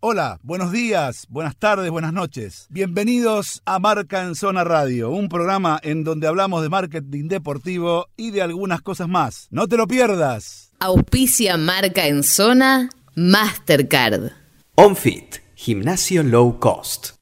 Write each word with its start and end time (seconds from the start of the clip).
Hola, 0.00 0.38
buenos 0.44 0.70
días, 0.70 1.26
buenas 1.28 1.56
tardes, 1.56 1.90
buenas 1.90 2.12
noches. 2.12 2.68
Bienvenidos 2.70 3.62
a 3.64 3.80
Marca 3.80 4.22
en 4.22 4.36
Zona 4.36 4.62
Radio, 4.62 5.10
un 5.10 5.28
programa 5.28 5.80
en 5.82 6.04
donde 6.04 6.28
hablamos 6.28 6.62
de 6.62 6.68
marketing 6.68 7.26
deportivo 7.26 8.06
y 8.16 8.30
de 8.30 8.40
algunas 8.40 8.80
cosas 8.80 9.08
más. 9.08 9.48
No 9.50 9.66
te 9.66 9.76
lo 9.76 9.88
pierdas. 9.88 10.70
Auspicia 10.78 11.56
Marca 11.56 12.06
en 12.06 12.22
Zona 12.22 12.90
Mastercard. 13.16 14.30
OnFit, 14.76 15.38
gimnasio 15.56 16.22
low 16.22 16.60
cost. 16.60 17.16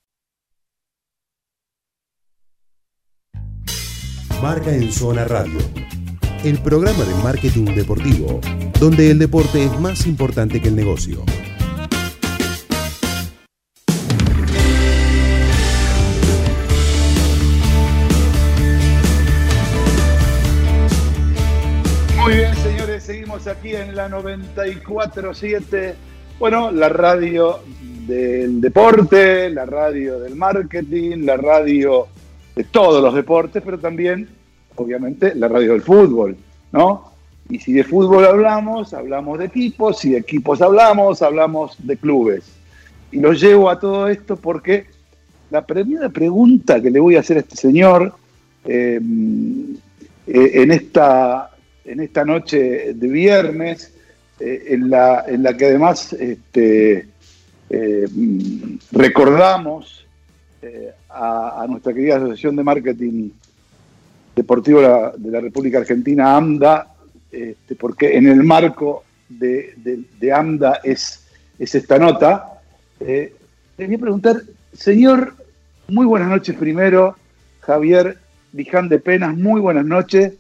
Marca 4.43 4.71
en 4.71 4.93
Zona 4.93 5.25
Radio, 5.25 5.61
el 6.45 6.59
programa 6.59 7.05
de 7.05 7.15
marketing 7.23 7.75
deportivo, 7.75 8.39
donde 8.79 9.11
el 9.11 9.19
deporte 9.19 9.65
es 9.65 9.81
más 9.81 10.07
importante 10.07 10.61
que 10.61 10.69
el 10.69 10.77
negocio. 10.77 11.25
Aquí 23.47 23.75
en 23.75 23.95
la 23.95 24.09
94.7. 24.09 25.95
Bueno, 26.39 26.71
la 26.71 26.89
radio 26.89 27.61
del 28.07 28.61
deporte, 28.61 29.51
la 29.51 29.65
radio 29.67 30.19
del 30.21 30.35
marketing, 30.35 31.25
la 31.25 31.37
radio 31.37 32.07
de 32.55 32.65
todos 32.65 33.03
los 33.03 33.15
deportes, 33.15 33.63
pero 33.65 33.79
también, 33.79 34.29
obviamente, 34.75 35.35
la 35.35 35.49
radio 35.49 35.73
del 35.73 35.83
fútbol, 35.83 36.37
¿no? 36.73 37.13
Y 37.49 37.59
si 37.61 37.73
de 37.73 37.85
fútbol 37.85 38.25
hablamos, 38.25 38.93
hablamos 38.93 39.39
de 39.39 39.45
equipos, 39.47 39.99
si 39.99 40.11
de 40.11 40.19
equipos 40.19 40.61
hablamos, 40.61 41.23
hablamos 41.23 41.77
de 41.79 41.97
clubes. 41.97 42.45
Y 43.13 43.21
lo 43.21 43.33
llevo 43.33 43.71
a 43.71 43.79
todo 43.79 44.09
esto 44.09 44.37
porque 44.37 44.87
la 45.51 45.65
primera 45.65 46.09
pregunta 46.09 46.83
que 46.83 46.91
le 46.91 46.99
voy 46.99 47.17
a 47.17 47.21
hacer 47.21 47.37
a 47.37 47.41
este 47.41 47.57
señor 47.57 48.15
eh, 48.65 49.01
eh, 50.27 50.51
en 50.55 50.73
esta 50.73 51.51
en 51.87 52.01
esta 52.01 52.25
noche 52.25 52.95
de 52.95 53.09
viernes, 53.09 53.93
eh, 54.41 54.65
en, 54.69 54.91
la, 54.91 55.25
en 55.27 55.43
la 55.43 55.57
que 55.57 55.67
además 55.67 56.13
este, 56.13 57.09
eh, 57.71 58.07
recordamos 58.93 60.07
eh, 60.63 60.93
a, 61.09 61.65
nuestra 61.69 61.95
querida 61.95 62.17
Asociación 62.17 62.57
de 62.57 62.65
Marketing 62.65 63.31
Deportivo 64.35 65.13
de 65.17 65.31
la, 65.31 65.41
República 65.41 65.79
Argentina, 65.79 66.37
AMDA, 66.37 66.95
este, 67.33 67.75
porque 67.75 68.17
en 68.17 68.27
el 68.27 68.43
marco 68.43 69.05
de, 69.29 69.75
AMDA 70.35 70.81
es, 70.85 71.27
es, 71.59 71.75
esta 71.75 71.99
nota. 71.99 72.61
Eh, 73.01 73.33
quería 73.77 73.99
preguntar, 73.99 74.43
señor, 74.75 75.35
muy 75.89 76.05
buenas 76.05 76.29
noches 76.29 76.55
primero, 76.57 77.17
Javier 77.61 78.19
Liján 78.53 78.89
de 78.91 78.99
Penas, 78.99 79.37
muy 79.37 79.61
buenas 79.61 79.87
noches 79.87 80.35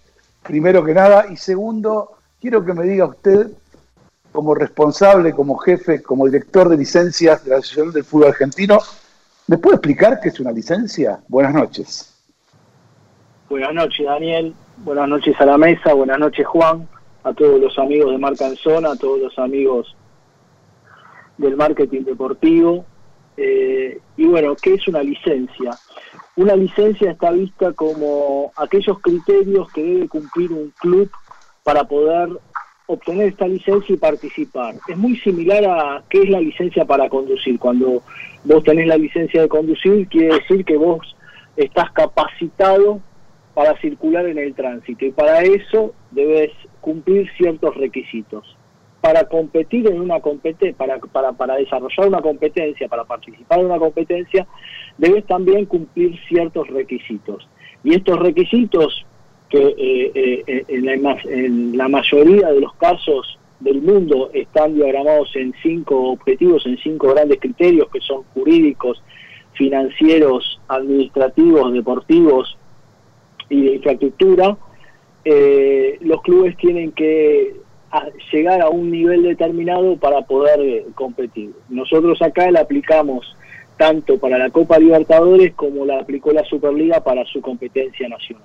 primero 0.46 0.84
que 0.84 0.94
nada. 0.94 1.26
Y 1.30 1.36
segundo, 1.36 2.16
quiero 2.40 2.64
que 2.64 2.72
me 2.72 2.84
diga 2.84 3.06
usted, 3.06 3.50
como 4.32 4.54
responsable, 4.54 5.32
como 5.32 5.56
jefe, 5.56 6.02
como 6.02 6.26
director 6.26 6.68
de 6.68 6.76
licencias 6.76 7.44
de 7.44 7.50
la 7.50 7.56
Asociación 7.56 7.92
del 7.92 8.04
Fútbol 8.04 8.28
Argentino, 8.28 8.78
¿me 9.46 9.56
puede 9.56 9.76
explicar 9.76 10.20
qué 10.20 10.28
es 10.28 10.38
una 10.40 10.52
licencia? 10.52 11.20
Buenas 11.28 11.54
noches. 11.54 12.12
Buenas 13.48 13.72
noches, 13.72 14.04
Daniel. 14.04 14.54
Buenas 14.78 15.08
noches 15.08 15.34
a 15.40 15.46
la 15.46 15.56
mesa. 15.56 15.94
Buenas 15.94 16.18
noches, 16.18 16.46
Juan. 16.46 16.86
A 17.24 17.32
todos 17.32 17.60
los 17.60 17.78
amigos 17.78 18.12
de 18.12 18.18
Marca 18.18 18.46
en 18.46 18.56
Zona, 18.56 18.92
a 18.92 18.96
todos 18.96 19.20
los 19.20 19.38
amigos 19.38 19.96
del 21.38 21.56
marketing 21.56 22.02
deportivo. 22.02 22.84
Eh, 23.36 24.00
y 24.16 24.24
bueno, 24.26 24.56
¿qué 24.56 24.74
es 24.74 24.88
una 24.88 25.02
licencia? 25.02 25.76
Una 26.36 26.56
licencia 26.56 27.10
está 27.10 27.30
vista 27.30 27.72
como 27.72 28.52
aquellos 28.56 28.98
criterios 29.00 29.70
que 29.72 29.82
debe 29.82 30.08
cumplir 30.08 30.52
un 30.52 30.72
club 30.78 31.10
para 31.62 31.84
poder 31.84 32.30
obtener 32.86 33.28
esta 33.28 33.48
licencia 33.48 33.94
y 33.94 33.98
participar. 33.98 34.74
Es 34.88 34.96
muy 34.96 35.16
similar 35.18 35.64
a 35.64 36.02
qué 36.08 36.22
es 36.22 36.30
la 36.30 36.40
licencia 36.40 36.84
para 36.84 37.08
conducir. 37.08 37.58
Cuando 37.58 38.02
vos 38.44 38.64
tenés 38.64 38.86
la 38.86 38.96
licencia 38.96 39.42
de 39.42 39.48
conducir, 39.48 40.06
quiere 40.08 40.34
decir 40.34 40.64
que 40.64 40.76
vos 40.76 41.16
estás 41.56 41.90
capacitado 41.92 43.00
para 43.54 43.78
circular 43.80 44.26
en 44.26 44.38
el 44.38 44.54
tránsito 44.54 45.06
y 45.06 45.10
para 45.10 45.40
eso 45.40 45.94
debes 46.10 46.52
cumplir 46.80 47.30
ciertos 47.36 47.74
requisitos 47.76 48.55
para 49.06 49.24
competir 49.28 49.86
en 49.86 50.00
una 50.00 50.18
competencia, 50.18 50.76
para, 50.76 50.98
para, 50.98 51.30
para 51.30 51.54
desarrollar 51.54 52.08
una 52.08 52.20
competencia, 52.20 52.88
para 52.88 53.04
participar 53.04 53.60
en 53.60 53.66
una 53.66 53.78
competencia, 53.78 54.44
debes 54.98 55.24
también 55.26 55.64
cumplir 55.66 56.18
ciertos 56.28 56.66
requisitos. 56.66 57.48
Y 57.84 57.94
estos 57.94 58.18
requisitos, 58.18 59.06
que 59.48 59.58
eh, 59.58 60.42
eh, 60.44 60.64
en, 60.66 61.02
la, 61.04 61.16
en 61.22 61.78
la 61.78 61.86
mayoría 61.86 62.48
de 62.48 62.60
los 62.60 62.74
casos 62.74 63.38
del 63.60 63.80
mundo 63.80 64.30
están 64.32 64.74
diagramados 64.74 65.30
en 65.36 65.54
cinco 65.62 66.10
objetivos, 66.10 66.66
en 66.66 66.76
cinco 66.78 67.14
grandes 67.14 67.38
criterios 67.38 67.88
que 67.92 68.00
son 68.00 68.24
jurídicos, 68.34 69.00
financieros, 69.52 70.60
administrativos, 70.66 71.72
deportivos 71.72 72.58
y 73.48 73.66
de 73.66 73.74
infraestructura, 73.76 74.56
eh, 75.24 75.96
los 76.00 76.22
clubes 76.22 76.56
tienen 76.56 76.90
que 76.90 77.65
llegar 78.32 78.60
a 78.60 78.68
un 78.68 78.90
nivel 78.90 79.22
determinado 79.22 79.96
para 79.96 80.22
poder 80.22 80.60
eh, 80.60 80.86
competir. 80.94 81.52
Nosotros 81.68 82.20
acá 82.22 82.50
la 82.50 82.60
aplicamos 82.60 83.36
tanto 83.76 84.18
para 84.18 84.38
la 84.38 84.50
Copa 84.50 84.78
Libertadores 84.78 85.54
como 85.54 85.84
la 85.84 86.00
aplicó 86.00 86.32
la 86.32 86.44
Superliga 86.44 87.00
para 87.00 87.24
su 87.26 87.40
competencia 87.40 88.08
nacional. 88.08 88.44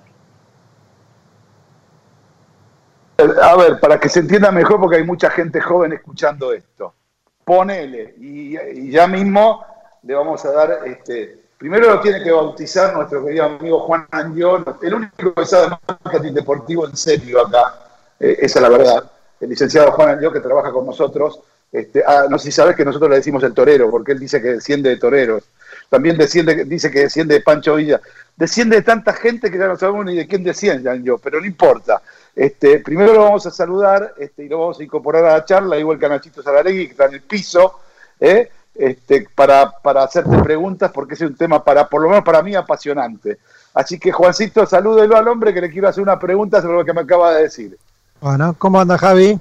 A 3.41 3.55
ver, 3.55 3.79
para 3.79 3.99
que 3.99 4.09
se 4.09 4.19
entienda 4.19 4.51
mejor, 4.51 4.79
porque 4.79 4.97
hay 4.97 5.03
mucha 5.03 5.29
gente 5.29 5.61
joven 5.61 5.93
escuchando 5.93 6.53
esto. 6.53 6.95
Ponele, 7.43 8.15
y, 8.19 8.91
ya 8.91 9.07
mismo 9.07 9.63
le 10.03 10.15
vamos 10.15 10.43
a 10.45 10.51
dar, 10.51 10.79
este, 10.85 11.43
primero 11.57 11.87
lo 11.87 11.99
tiene 11.99 12.23
que 12.23 12.31
bautizar 12.31 12.93
nuestro 12.95 13.23
querido 13.23 13.45
amigo 13.45 13.79
Juan 13.81 14.07
Angión, 14.09 14.65
el 14.81 14.93
único 14.93 15.33
que 15.33 15.45
sabe 15.45 15.77
marketing 15.87 16.33
deportivo 16.33 16.87
en 16.87 16.95
serio 16.95 17.45
acá, 17.45 17.75
eh, 18.19 18.37
esa 18.41 18.59
es 18.59 18.63
la 18.63 18.69
verdad 18.69 19.11
el 19.41 19.49
licenciado 19.49 19.91
Juan 19.91 20.19
que 20.31 20.39
trabaja 20.39 20.71
con 20.71 20.85
nosotros, 20.85 21.41
este, 21.71 22.03
ah, 22.05 22.25
no 22.29 22.37
sé 22.37 22.45
si 22.45 22.51
sabes 22.51 22.75
que 22.75 22.85
nosotros 22.85 23.09
le 23.09 23.17
decimos 23.17 23.43
el 23.43 23.53
torero, 23.53 23.89
porque 23.89 24.11
él 24.11 24.19
dice 24.19 24.41
que 24.41 24.49
desciende 24.49 24.89
de 24.89 24.97
toreros. 24.97 25.43
También 25.89 26.17
desciende, 26.17 26.65
dice 26.65 26.91
que 26.91 27.01
desciende 27.01 27.35
de 27.35 27.41
Pancho 27.41 27.75
Villa. 27.75 27.99
Desciende 28.35 28.77
de 28.77 28.81
tanta 28.81 29.13
gente 29.13 29.49
que 29.49 29.57
ya 29.57 29.67
no 29.67 29.77
sabemos 29.77 30.05
ni 30.05 30.15
de 30.15 30.27
quién 30.27 30.43
desciende 30.43 31.01
yo, 31.03 31.17
pero 31.17 31.39
no 31.39 31.45
importa. 31.45 32.01
Este, 32.35 32.79
primero 32.79 33.13
lo 33.13 33.23
vamos 33.23 33.45
a 33.45 33.51
saludar 33.51 34.13
este, 34.17 34.45
y 34.45 34.49
lo 34.49 34.59
vamos 34.59 34.79
a 34.79 34.83
incorporar 34.83 35.25
a 35.25 35.33
la 35.33 35.45
charla, 35.45 35.77
igual 35.77 35.99
que 35.99 36.05
a 36.05 36.09
Nachito 36.09 36.41
que 36.41 36.83
está 36.83 37.05
en 37.05 37.13
el 37.13 37.21
piso, 37.21 37.79
¿eh? 38.19 38.49
este, 38.73 39.27
para, 39.35 39.71
para 39.71 40.03
hacerte 40.03 40.37
preguntas, 40.39 40.91
porque 40.91 41.15
es 41.15 41.21
un 41.21 41.35
tema, 41.35 41.63
para 41.63 41.87
por 41.87 42.01
lo 42.01 42.09
menos 42.09 42.23
para 42.23 42.41
mí, 42.41 42.55
apasionante. 42.55 43.39
Así 43.73 43.99
que, 43.99 44.11
Juancito, 44.11 44.65
salúdelo 44.65 45.15
al 45.15 45.27
hombre 45.27 45.53
que 45.53 45.61
le 45.61 45.69
quiero 45.69 45.87
hacer 45.87 46.03
una 46.03 46.19
pregunta 46.19 46.61
sobre 46.61 46.77
lo 46.77 46.85
que 46.85 46.93
me 46.93 47.01
acaba 47.01 47.35
de 47.35 47.43
decir. 47.43 47.77
Bueno, 48.21 48.55
¿cómo 48.55 48.79
anda 48.79 48.99
Javi? 48.99 49.39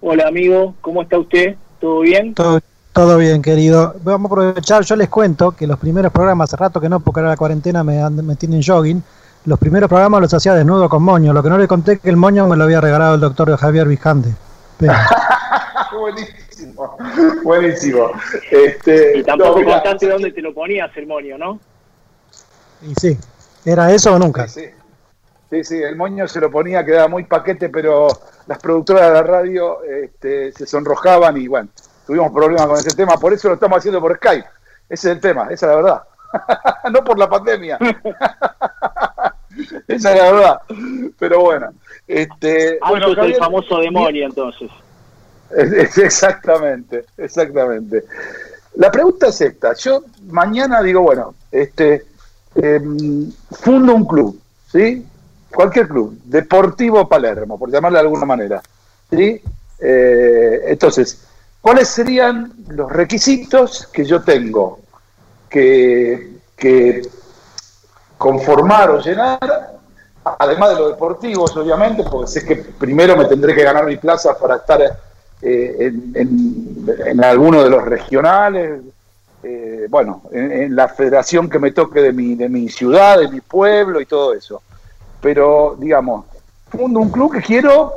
Hola 0.00 0.28
amigo, 0.28 0.76
¿cómo 0.80 1.02
está 1.02 1.18
usted? 1.18 1.56
¿Todo 1.80 2.00
bien? 2.02 2.34
Todo, 2.34 3.18
bien, 3.18 3.42
querido. 3.42 3.96
Vamos 4.04 4.30
a 4.30 4.32
aprovechar, 4.32 4.84
yo 4.84 4.94
les 4.94 5.08
cuento 5.08 5.50
que 5.50 5.66
los 5.66 5.76
primeros 5.76 6.12
programas, 6.12 6.48
hace 6.48 6.62
rato 6.62 6.80
que 6.80 6.88
no, 6.88 7.00
porque 7.00 7.18
ahora 7.18 7.30
la 7.30 7.36
cuarentena 7.36 7.82
me, 7.82 8.08
me 8.10 8.36
tienen 8.36 8.62
jogging, 8.62 9.02
los 9.46 9.58
primeros 9.58 9.88
programas 9.88 10.20
los 10.20 10.32
hacía 10.32 10.54
desnudo 10.54 10.88
con 10.88 11.02
moño. 11.02 11.32
Lo 11.32 11.42
que 11.42 11.48
no 11.48 11.58
le 11.58 11.66
conté 11.66 11.98
que 11.98 12.10
el 12.10 12.16
moño 12.16 12.46
me 12.46 12.56
lo 12.56 12.62
había 12.62 12.80
regalado 12.80 13.16
el 13.16 13.20
doctor 13.20 13.56
Javier 13.56 13.88
Vijande. 13.88 14.32
buenísimo, 15.98 16.96
buenísimo. 17.42 18.12
Este, 18.52 19.18
y 19.18 19.24
tampoco 19.24 19.64
contaste 19.64 20.08
dónde 20.08 20.30
te 20.30 20.42
lo 20.42 20.54
ponías 20.54 20.96
el 20.96 21.08
moño, 21.08 21.36
¿no? 21.38 21.58
Y 22.82 22.94
sí, 22.94 23.18
¿era 23.64 23.90
eso 23.90 24.14
o 24.14 24.18
nunca? 24.20 24.46
Sí, 24.46 24.60
sí. 24.60 24.81
Sí, 25.52 25.64
sí, 25.64 25.82
el 25.82 25.96
moño 25.96 26.26
se 26.26 26.40
lo 26.40 26.50
ponía, 26.50 26.82
quedaba 26.82 27.08
muy 27.08 27.24
paquete, 27.24 27.68
pero 27.68 28.08
las 28.46 28.58
productoras 28.58 29.08
de 29.08 29.12
la 29.12 29.22
radio 29.22 29.84
este, 29.84 30.50
se 30.50 30.66
sonrojaban 30.66 31.36
y 31.36 31.46
bueno, 31.46 31.68
tuvimos 32.06 32.32
problemas 32.32 32.68
con 32.68 32.78
ese 32.78 32.96
tema, 32.96 33.18
por 33.18 33.34
eso 33.34 33.48
lo 33.48 33.54
estamos 33.54 33.76
haciendo 33.76 34.00
por 34.00 34.16
Skype. 34.16 34.46
Ese 34.88 35.10
es 35.10 35.16
el 35.16 35.20
tema, 35.20 35.48
esa 35.50 35.66
es 35.66 35.72
la 35.72 35.76
verdad. 35.76 36.02
no 36.90 37.04
por 37.04 37.18
la 37.18 37.28
pandemia. 37.28 37.76
esa 39.88 40.14
es 40.14 40.18
la 40.18 40.32
verdad. 40.32 40.58
Pero 41.18 41.40
bueno. 41.40 41.74
Este, 42.08 42.78
bueno, 42.88 43.12
es 43.12 43.18
el 43.18 43.34
famoso 43.34 43.76
demonio 43.76 44.24
entonces. 44.24 44.70
exactamente, 45.98 47.04
exactamente. 47.18 48.04
La 48.76 48.90
pregunta 48.90 49.26
es 49.26 49.38
esta. 49.42 49.74
Yo 49.74 50.02
mañana 50.28 50.80
digo, 50.80 51.02
bueno, 51.02 51.34
este, 51.50 52.06
em, 52.54 53.30
fundo 53.50 53.94
un 53.94 54.06
club, 54.06 54.40
¿sí? 54.72 55.06
Cualquier 55.52 55.88
club, 55.88 56.18
Deportivo 56.24 57.08
Palermo, 57.08 57.58
por 57.58 57.70
llamarle 57.70 57.98
de 57.98 58.02
alguna 58.04 58.26
manera. 58.26 58.62
¿sí? 59.10 59.40
Eh, 59.78 60.62
entonces, 60.66 61.24
¿cuáles 61.60 61.88
serían 61.88 62.52
los 62.68 62.90
requisitos 62.90 63.88
que 63.92 64.04
yo 64.04 64.22
tengo 64.22 64.80
que, 65.48 66.38
que 66.56 67.02
conformar 68.18 68.90
o 68.90 69.00
llenar? 69.00 69.38
Además 70.24 70.70
de 70.70 70.76
los 70.76 70.90
deportivos, 70.92 71.56
obviamente, 71.56 72.04
porque 72.08 72.30
sé 72.30 72.44
que 72.44 72.56
primero 72.56 73.16
me 73.16 73.24
tendré 73.24 73.54
que 73.54 73.64
ganar 73.64 73.86
mi 73.86 73.96
plaza 73.96 74.38
para 74.38 74.56
estar 74.56 74.80
eh, 75.42 75.76
en, 75.80 76.12
en, 76.14 76.86
en 77.06 77.24
alguno 77.24 77.62
de 77.62 77.70
los 77.70 77.84
regionales, 77.84 78.80
eh, 79.42 79.86
bueno, 79.90 80.22
en, 80.30 80.76
la 80.76 80.88
federación 80.88 81.50
que 81.50 81.58
me 81.58 81.72
toque 81.72 82.00
de 82.00 82.12
mi, 82.12 82.36
de 82.36 82.48
mi 82.48 82.68
ciudad, 82.68 83.18
de 83.18 83.28
mi 83.28 83.40
pueblo 83.40 84.00
y 84.00 84.06
todo 84.06 84.34
eso. 84.34 84.62
Pero, 85.22 85.76
digamos, 85.78 86.26
un, 86.74 86.94
un 86.96 87.10
club 87.10 87.32
que 87.32 87.40
quiero, 87.40 87.94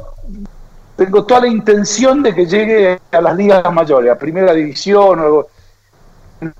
tengo 0.95 1.25
toda 1.25 1.42
la 1.42 1.48
intención 1.48 2.24
de 2.24 2.33
que 2.33 2.45
llegue 2.45 3.00
a 3.12 3.22
las 3.22 3.36
ligas 3.36 3.74
mayores, 3.74 4.12
a 4.12 4.18
primera 4.18 4.54
división 4.54 5.19
o 5.19 5.24
algo. 5.24 5.48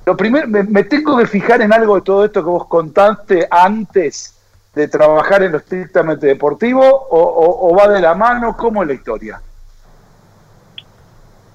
Lo 0.06 0.18
primero, 0.18 0.48
me, 0.48 0.84
tengo 0.84 1.18
que 1.18 1.28
fijar 1.28 1.62
en 1.62 1.72
algo 1.72 1.96
de 1.96 2.02
todo 2.02 2.26
esto 2.26 2.44
que 2.44 2.50
vos 2.50 2.68
contaste 2.68 3.48
antes 3.50 4.38
de 4.74 4.88
trabajar 4.90 5.44
en 5.44 5.54
lo 5.54 5.60
estrictamente 5.60 6.28
deportivo 6.28 6.82
o, 6.84 7.70
o 7.70 7.76
va 7.76 7.88
de 7.88 8.02
la 8.02 8.14
mano, 8.14 8.58
¿cómo 8.58 8.82
es 8.82 8.90
la 8.90 8.94
historia? 8.94 9.42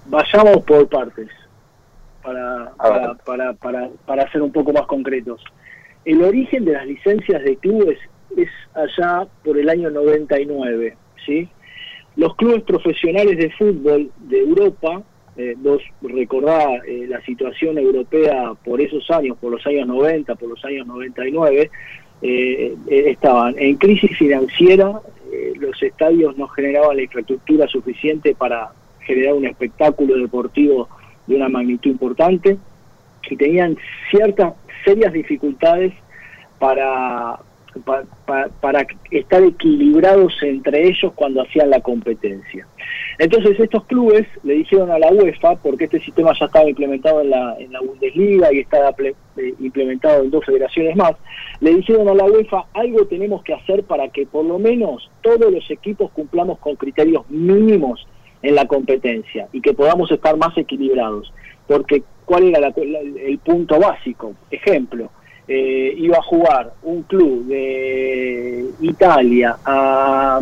Vayamos 0.07 0.63
por 0.65 0.89
partes 0.89 1.29
para, 2.23 2.73
para, 2.77 3.55
para, 3.55 3.89
para, 4.07 4.33
ser 4.33 4.43
un 4.43 4.53
poco 4.53 4.73
más 4.73 4.87
concretos. 4.87 5.43
El 6.05 6.23
origen 6.23 6.65
de 6.65 6.73
las 6.73 6.87
licencias 6.87 7.43
de 7.43 7.57
clubes 7.57 7.99
es 8.37 8.49
allá 8.75 9.27
por 9.45 9.59
el 9.59 9.69
año 9.69 9.91
99, 9.91 10.97
¿sí? 11.25 11.49
Los 12.17 12.35
clubes 12.37 12.63
profesionales 12.63 13.39
de 13.39 13.51
fútbol 13.51 14.11
de 14.19 14.41
Europa, 14.41 15.03
eh, 15.37 15.55
vos 15.57 15.81
recordás 16.03 16.85
eh, 16.87 17.07
la 17.09 17.21
situación 17.23 17.79
europea 17.79 18.53
por 18.65 18.81
esos 18.81 19.09
años, 19.11 19.37
por 19.39 19.53
los 19.53 19.67
años 19.67 19.87
90, 19.87 20.35
por 20.35 20.49
los 20.49 20.65
años 20.65 20.87
99, 20.87 21.71
eh, 22.23 22.75
estaban 22.89 23.55
en 23.59 23.77
crisis 23.77 24.17
financiera, 24.19 25.01
los 25.57 25.81
estadios 25.83 26.37
no 26.37 26.49
generaban 26.49 26.97
la 26.97 27.03
infraestructura 27.05 27.69
suficiente 27.69 28.35
para 28.35 28.73
generar 29.01 29.35
un 29.35 29.47
espectáculo 29.47 30.17
deportivo 30.17 30.89
de 31.27 31.37
una 31.37 31.49
magnitud 31.49 31.91
importante 31.91 32.59
y 33.31 33.37
tenían 33.37 33.77
ciertas 34.11 34.55
serias 34.85 35.13
dificultades 35.13 35.93
para, 36.59 37.39
para, 37.85 38.87
estar 39.11 39.43
equilibrados 39.43 40.33
entre 40.43 40.89
ellos 40.89 41.13
cuando 41.15 41.43
hacían 41.43 41.71
la 41.71 41.81
competencia. 41.81 42.67
Entonces 43.19 43.59
estos 43.61 43.85
clubes 43.85 44.27
le 44.43 44.55
dijeron 44.55 44.91
a 44.91 44.99
la 44.99 45.13
UEFA, 45.13 45.57
porque 45.57 45.85
este 45.85 46.01
sistema 46.01 46.33
ya 46.39 46.47
estaba 46.47 46.69
implementado 46.69 47.21
en 47.21 47.31
la, 47.31 47.57
en 47.59 47.73
la 47.73 47.81
Bundesliga 47.81 48.53
y 48.53 48.61
estaba 48.61 48.95
eh, 48.99 49.15
implementado 49.61 50.25
en 50.25 50.31
dos 50.31 50.45
federaciones 50.45 50.97
más, 50.97 51.15
le 51.61 51.75
dijeron 51.75 52.09
a 52.09 52.15
la 52.15 52.25
UEFA, 52.25 52.65
algo 52.75 53.07
tenemos 53.07 53.43
que 53.43 53.55
hacer 53.55 53.85
para 53.85 54.09
que 54.09 54.27
por 54.27 54.45
lo 54.45 54.59
menos 54.59 55.11
todos 55.21 55.53
los 55.53 55.71
equipos 55.71 56.11
cumplamos 56.13 56.59
con 56.59 56.77
criterios 56.77 57.29
mínimos 57.29 58.07
en 58.43 58.55
la 58.55 58.67
competencia 58.67 59.49
y 59.53 59.61
que 59.61 59.75
podamos 59.75 60.11
estar 60.11 60.37
más 60.37 60.57
equilibrados. 60.57 61.33
Porque, 61.67 62.03
¿cuál 62.25 62.55
era 62.55 62.73
el 62.77 63.39
punto 63.39 63.79
básico? 63.79 64.35
Ejemplo, 64.51 65.11
eh, 65.53 65.95
iba 65.97 66.17
a 66.17 66.23
jugar 66.23 66.75
un 66.85 67.03
club 67.03 67.47
de 67.47 68.67
Italia 68.81 69.57
a, 69.65 70.41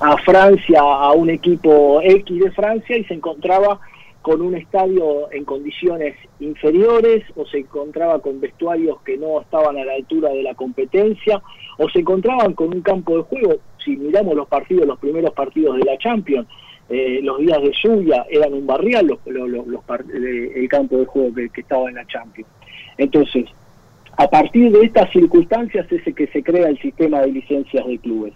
a 0.00 0.16
Francia, 0.18 0.78
a 0.80 1.10
un 1.10 1.28
equipo 1.28 2.00
X 2.00 2.38
de 2.38 2.52
Francia 2.52 2.96
y 2.96 3.02
se 3.02 3.14
encontraba 3.14 3.80
con 4.22 4.42
un 4.42 4.54
estadio 4.54 5.32
en 5.32 5.44
condiciones 5.44 6.14
inferiores 6.38 7.24
o 7.34 7.46
se 7.46 7.58
encontraba 7.58 8.20
con 8.20 8.40
vestuarios 8.40 9.00
que 9.02 9.16
no 9.16 9.40
estaban 9.40 9.76
a 9.76 9.84
la 9.84 9.94
altura 9.94 10.30
de 10.30 10.44
la 10.44 10.54
competencia 10.54 11.42
o 11.76 11.90
se 11.90 11.98
encontraban 11.98 12.52
con 12.54 12.72
un 12.72 12.82
campo 12.82 13.16
de 13.16 13.22
juego, 13.24 13.56
si 13.84 13.96
miramos 13.96 14.36
los 14.36 14.46
partidos, 14.46 14.86
los 14.86 15.00
primeros 15.00 15.32
partidos 15.32 15.78
de 15.78 15.84
la 15.84 15.98
Champions, 15.98 16.46
eh, 16.88 17.18
los 17.24 17.38
días 17.38 17.60
de 17.60 17.72
lluvia 17.82 18.24
eran 18.30 18.54
un 18.54 18.68
barrial 18.68 19.18
el 19.26 20.68
campo 20.68 20.98
de 20.98 21.06
juego 21.06 21.34
que, 21.34 21.60
estaba 21.60 21.88
en 21.88 21.96
la 21.96 22.06
Champions. 22.06 22.48
Entonces, 22.98 23.46
a 24.16 24.28
partir 24.28 24.72
de 24.72 24.86
estas 24.86 25.10
circunstancias 25.10 25.86
es 25.90 26.14
que 26.14 26.26
se 26.28 26.42
crea 26.42 26.68
el 26.68 26.78
sistema 26.78 27.20
de 27.20 27.32
licencias 27.32 27.86
de 27.86 27.98
clubes. 27.98 28.32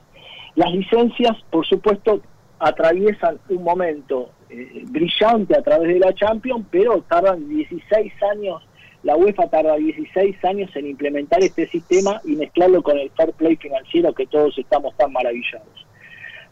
Las 0.54 0.72
licencias, 0.72 1.36
por 1.50 1.66
supuesto, 1.66 2.20
atraviesan 2.58 3.38
un 3.48 3.64
momento 3.64 4.30
eh, 4.50 4.84
brillante 4.86 5.56
a 5.56 5.62
través 5.62 5.94
de 5.94 5.98
la 5.98 6.14
Champions, 6.14 6.66
pero 6.70 7.00
tardan 7.08 7.48
16 7.48 8.12
años, 8.30 8.62
la 9.02 9.16
UEFA 9.16 9.48
tarda 9.48 9.76
16 9.76 10.44
años 10.44 10.70
en 10.76 10.88
implementar 10.88 11.42
este 11.42 11.66
sistema 11.68 12.20
y 12.24 12.36
mezclarlo 12.36 12.82
con 12.82 12.98
el 12.98 13.10
fair 13.12 13.32
play 13.32 13.56
financiero 13.56 14.12
que 14.12 14.26
todos 14.26 14.58
estamos 14.58 14.94
tan 14.96 15.10
maravillados. 15.12 15.86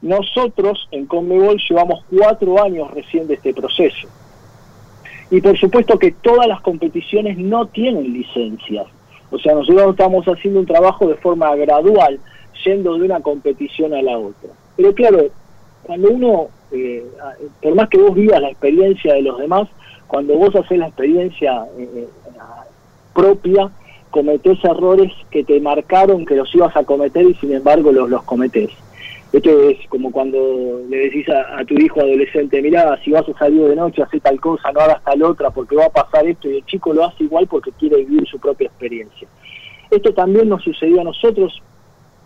Nosotros 0.00 0.88
en 0.92 1.04
Conmebol 1.06 1.60
llevamos 1.69 2.02
cuatro 2.08 2.62
años 2.62 2.90
recién 2.92 3.26
de 3.26 3.34
este 3.34 3.52
proceso. 3.52 4.08
Y 5.31 5.42
por 5.42 5.58
supuesto 5.58 5.98
que 5.98 6.12
todas 6.12 6.46
las 6.46 6.62
competiciones 6.62 7.36
no 7.36 7.66
tienen 7.66 8.14
licencias. 8.14 8.86
O 9.30 9.38
sea, 9.38 9.54
nosotros 9.54 9.90
estamos 9.90 10.25
haciendo 10.26 10.60
un 10.60 10.66
trabajo 10.66 11.06
de 11.06 11.14
forma 11.16 11.54
gradual, 11.56 12.19
yendo 12.64 12.94
de 12.94 13.04
una 13.04 13.20
competición 13.20 13.94
a 13.94 14.02
la 14.02 14.19
otra. 14.19 14.50
Pero 14.76 14.94
claro, 14.94 15.26
cuando 15.82 16.10
uno, 16.10 16.48
eh, 16.72 17.04
por 17.62 17.75
más 17.75 17.88
que 17.88 17.98
vos 17.98 18.14
vivas 18.14 18.40
la 18.40 18.50
experiencia 18.50 19.14
de 19.14 19.22
los 19.22 19.38
demás, 19.38 19.69
cuando 20.06 20.34
vos 20.34 20.54
haces 20.56 20.78
la 20.78 20.88
experiencia 20.88 21.66
eh, 21.78 21.88
eh, 21.94 22.08
propia, 23.14 23.70
cometés 24.10 24.58
errores 24.64 25.12
que 25.31 25.44
te 25.44 25.60
marcaron 25.60 26.24
que 26.24 26.34
los 26.34 26.52
ibas 26.54 26.74
a 26.76 26.84
cometer 26.84 27.26
y 27.26 27.34
sin 27.34 27.52
embargo 27.52 27.92
los, 27.92 28.08
los 28.08 28.22
cometés. 28.22 28.70
Esto 29.32 29.69
es 29.69 29.76
como 29.88 30.10
cuando 30.10 30.80
le 30.88 30.96
decís 30.96 31.26
a, 31.28 31.62
tu 31.64 31.75
hijo 31.75 32.00
adolescente, 32.00 32.62
mira, 32.62 32.98
si 33.04 33.10
vas 33.10 33.28
a 33.28 33.38
salir 33.38 33.62
de 33.62 33.76
noche, 33.76 34.02
hace 34.02 34.20
tal 34.20 34.40
cosa, 34.40 34.72
no 34.72 34.80
hagas 34.80 35.04
tal 35.04 35.22
otra, 35.22 35.50
porque 35.50 35.76
va 35.76 35.84
a 35.84 35.90
pasar 35.90 36.26
esto, 36.26 36.48
y 36.48 36.56
el 36.56 36.64
chico 36.64 36.94
lo 36.94 37.04
hace 37.04 37.25
igual 37.25 37.46
porque 37.46 37.70
quiere 37.72 38.04
vivir 38.04 38.26
su 38.26 38.38
propia 38.38 38.69
experiencia. 38.69 39.28
Esto 39.90 40.14
también 40.14 40.48
nos 40.48 40.62
sucedió 40.62 41.02
a 41.02 41.04
nosotros, 41.04 41.62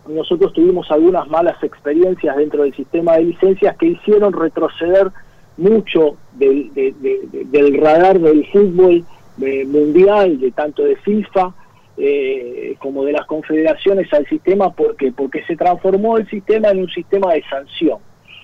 nosotros 0.07 0.53
tuvimos 0.53 0.89
algunas 0.91 1.27
malas 1.27 1.61
experiencias 1.61 2.37
dentro 2.37 2.63
del 2.63 2.73
sistema 2.73 3.17
de 3.17 3.25
licencias 3.25 3.75
que 3.77 3.87
hicieron 3.87 4.31
retroceder 4.31 5.11
mucho 5.57 6.15
del, 6.33 6.71
del 6.73 7.77
radar 7.81 8.19
del 8.19 8.45
fútbol 8.47 9.03
eh, 9.41 9.65
mundial, 9.65 10.39
de 10.39 10.51
tanto 10.51 10.83
de 10.83 10.95
FIFA, 10.97 11.53
eh, 11.97 12.75
como 12.79 13.05
de 13.05 13.11
las 13.11 13.25
confederaciones 13.27 14.11
al 14.13 14.25
sistema 14.27 14.71
porque 14.71 15.11
porque 15.11 15.43
se 15.45 15.55
transformó 15.55 16.17
el 16.17 16.27
sistema 16.29 16.69
en 16.69 16.79
un 16.79 16.89
sistema 16.89 17.33
de 17.33 17.43
sanción. 17.49 17.99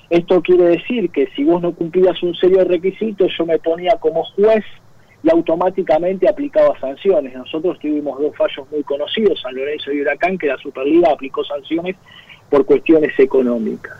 Esto 0.09 0.41
quiere 0.41 0.65
decir 0.65 1.09
que 1.11 1.27
si 1.35 1.43
vos 1.43 1.61
no 1.61 1.73
cumplías 1.73 2.21
un 2.23 2.33
serio 2.35 2.63
requisito, 2.63 3.27
yo 3.27 3.45
me 3.45 3.59
ponía 3.59 3.97
como 3.99 4.23
juez 4.23 4.63
y 5.23 5.29
automáticamente 5.29 6.27
aplicaba 6.27 6.79
sanciones. 6.79 7.33
Nosotros 7.35 7.77
tuvimos 7.79 8.19
dos 8.19 8.35
fallos 8.35 8.69
muy 8.71 8.83
conocidos, 8.83 9.39
San 9.41 9.53
Lorenzo 9.53 9.91
y 9.91 10.01
Huracán, 10.01 10.37
que 10.37 10.47
la 10.47 10.57
Superliga 10.57 11.11
aplicó 11.11 11.43
sanciones 11.43 11.95
por 12.49 12.65
cuestiones 12.65 13.17
económicas. 13.19 13.97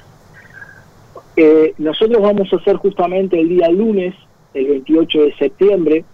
Eh, 1.36 1.74
nosotros 1.78 2.22
vamos 2.22 2.52
a 2.52 2.56
hacer 2.56 2.78
justamente 2.78 3.40
el 3.40 3.50
día 3.50 3.70
lunes, 3.70 4.16
el 4.54 4.68
28 4.68 5.22
de 5.26 5.36
septiembre, 5.36 6.06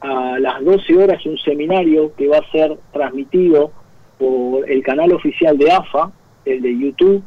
a 0.00 0.38
las 0.38 0.64
12 0.64 0.96
horas 0.96 1.24
un 1.26 1.38
seminario 1.38 2.12
que 2.14 2.28
va 2.28 2.38
a 2.38 2.50
ser 2.50 2.76
transmitido 2.92 3.72
por 4.18 4.70
el 4.70 4.82
canal 4.82 5.12
oficial 5.12 5.56
de 5.58 5.70
AFA, 5.70 6.10
el 6.44 6.62
de 6.62 6.78
YouTube, 6.78 7.22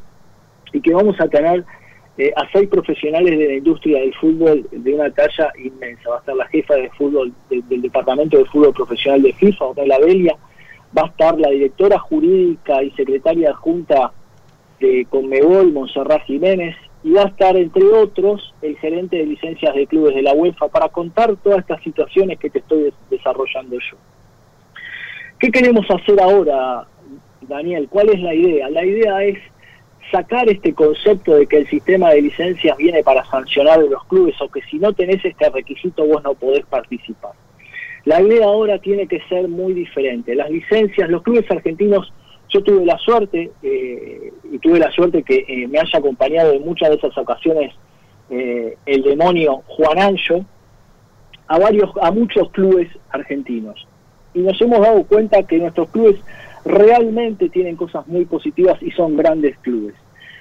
y 0.74 0.82
que 0.82 0.94
vamos 0.94 1.20
a 1.20 1.28
tener 1.28 1.66
eh, 2.18 2.32
a 2.36 2.50
seis 2.52 2.70
profesionales 2.70 3.38
de 3.38 3.48
la 3.48 3.54
industria 3.56 4.00
del 4.00 4.14
fútbol 4.16 4.68
de 4.72 4.94
una 4.94 5.10
talla 5.12 5.52
inmensa. 5.64 6.10
Va 6.10 6.16
a 6.18 6.20
estar 6.20 6.36
la 6.36 6.48
jefa 6.48 6.76
de 6.76 6.90
fútbol 6.92 7.34
del 7.50 7.82
Departamento 7.82 8.38
de 8.38 8.46
Fútbol 8.46 8.74
Profesional 8.74 9.22
de 9.22 9.34
FIFA, 9.34 9.66
la 9.86 10.00
Belia, 10.00 10.38
va 10.98 11.04
a 11.04 11.08
estar 11.08 11.40
la 11.40 11.50
directora 11.50 12.00
jurídica 12.00 12.84
y 12.84 12.92
secretaria 12.92 13.52
adjunta 13.52 14.12
de 14.80 15.06
Conmebol, 15.10 15.72
Monserrat 15.72 16.24
Jiménez, 16.24 16.76
y 17.04 17.12
va 17.14 17.24
a 17.24 17.28
estar, 17.28 17.56
entre 17.56 17.84
otros, 17.86 18.54
el 18.62 18.78
gerente 18.78 19.18
de 19.18 19.26
licencias 19.26 19.74
de 19.74 19.88
clubes 19.88 20.16
de 20.16 20.22
la 20.22 20.34
UEFA 20.34 20.68
para 20.68 20.90
contar 20.90 21.36
todas 21.38 21.60
estas 21.60 21.82
situaciones 21.84 22.38
que 22.40 22.50
te 22.50 22.60
estoy 22.60 22.94
desarrollando 23.10 23.78
yo. 23.80 23.98
¿Qué 25.40 25.50
queremos 25.50 25.90
hacer 25.90 26.22
ahora, 26.22 26.86
Daniel? 27.42 27.88
¿Cuál 27.90 28.10
es 28.10 28.20
la 28.20 28.36
idea? 28.36 28.70
La 28.70 28.86
idea 28.86 29.24
es 29.24 29.40
sacar 30.12 30.48
este 30.50 30.74
concepto 30.74 31.36
de 31.36 31.48
que 31.48 31.58
el 31.58 31.68
sistema 31.68 32.12
de 32.12 32.22
licencias 32.22 32.78
viene 32.78 33.02
para 33.02 33.26
sancionar 33.26 33.80
a 33.80 33.84
los 33.84 34.04
clubes 34.06 34.40
o 34.42 34.50
que 34.50 34.62
si 34.64 34.78
no 34.78 34.94
tenés 34.94 35.24
este 35.26 35.50
requisito 35.50 36.06
vos 36.06 36.24
no 36.24 36.36
podés 36.36 36.66
participar. 36.66 37.32
La 38.06 38.22
idea 38.22 38.46
ahora 38.46 38.80
tiene 38.80 39.08
que 39.08 39.22
ser 39.30 39.48
muy 39.48 39.74
diferente. 39.74 40.36
Las 40.36 40.50
licencias, 40.50 41.10
los 41.10 41.24
clubes 41.24 41.50
argentinos 41.50 42.12
yo 42.52 42.62
tuve 42.62 42.86
la 42.86 42.98
suerte, 42.98 43.52
eh, 43.64 44.34
y 44.52 44.60
tuve 44.60 44.80
la 44.80 44.92
suerte 44.92 45.24
que 45.24 45.46
eh, 45.48 45.68
me 45.68 45.80
haya 45.80 46.00
acompañado 46.00 46.52
en 46.52 46.64
muchas 46.64 46.90
de 46.90 46.96
esas 46.96 47.18
ocasiones 47.18 47.74
eh, 48.30 48.78
el 48.86 49.04
demonio 49.04 49.64
Juan 49.68 50.00
Ancho 50.00 50.46
a 51.48 51.60
varios, 51.60 51.90
a 52.02 52.12
muchos 52.12 52.50
clubes 52.52 52.90
argentinos. 53.10 53.88
Y 54.34 54.40
nos 54.40 54.62
hemos 54.62 54.80
dado 54.80 55.04
cuenta 55.04 55.44
que 55.44 55.58
nuestros 55.58 55.90
clubes 55.90 56.18
realmente 56.64 57.50
tienen 57.50 57.76
cosas 57.76 58.08
muy 58.08 58.26
positivas 58.26 58.82
y 58.82 58.92
son 58.92 59.18
grandes 59.18 59.58
clubes. 59.60 59.96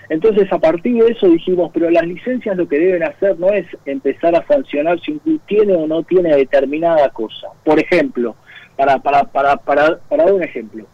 Entonces, 0.09 0.52
a 0.52 0.59
partir 0.59 1.02
de 1.02 1.12
eso 1.12 1.29
dijimos, 1.29 1.71
pero 1.73 1.88
las 1.90 2.05
licencias 2.05 2.57
lo 2.57 2.69
que 2.69 2.79
deben 2.79 3.05
hacer 3.05 3.38
no 3.38 3.49
es 3.49 3.67
empezar 3.87 4.35
a 4.35 4.45
sancionar 4.47 5.00
si 5.00 5.12
un 5.12 5.19
club 5.21 5.40
tiene 5.47 5.75
o 5.75 5.87
no 5.87 6.02
tiene 6.02 6.35
determinada 6.35 7.09
cosa. 7.11 7.49
Por 7.64 7.79
ejemplo, 7.79 8.35
para, 8.76 8.99
para, 8.99 9.25
para, 9.25 9.57
para, 9.57 9.99
para 9.99 10.25
dar 10.25 10.35
un 10.35 10.43
ejemplo, 10.43 10.87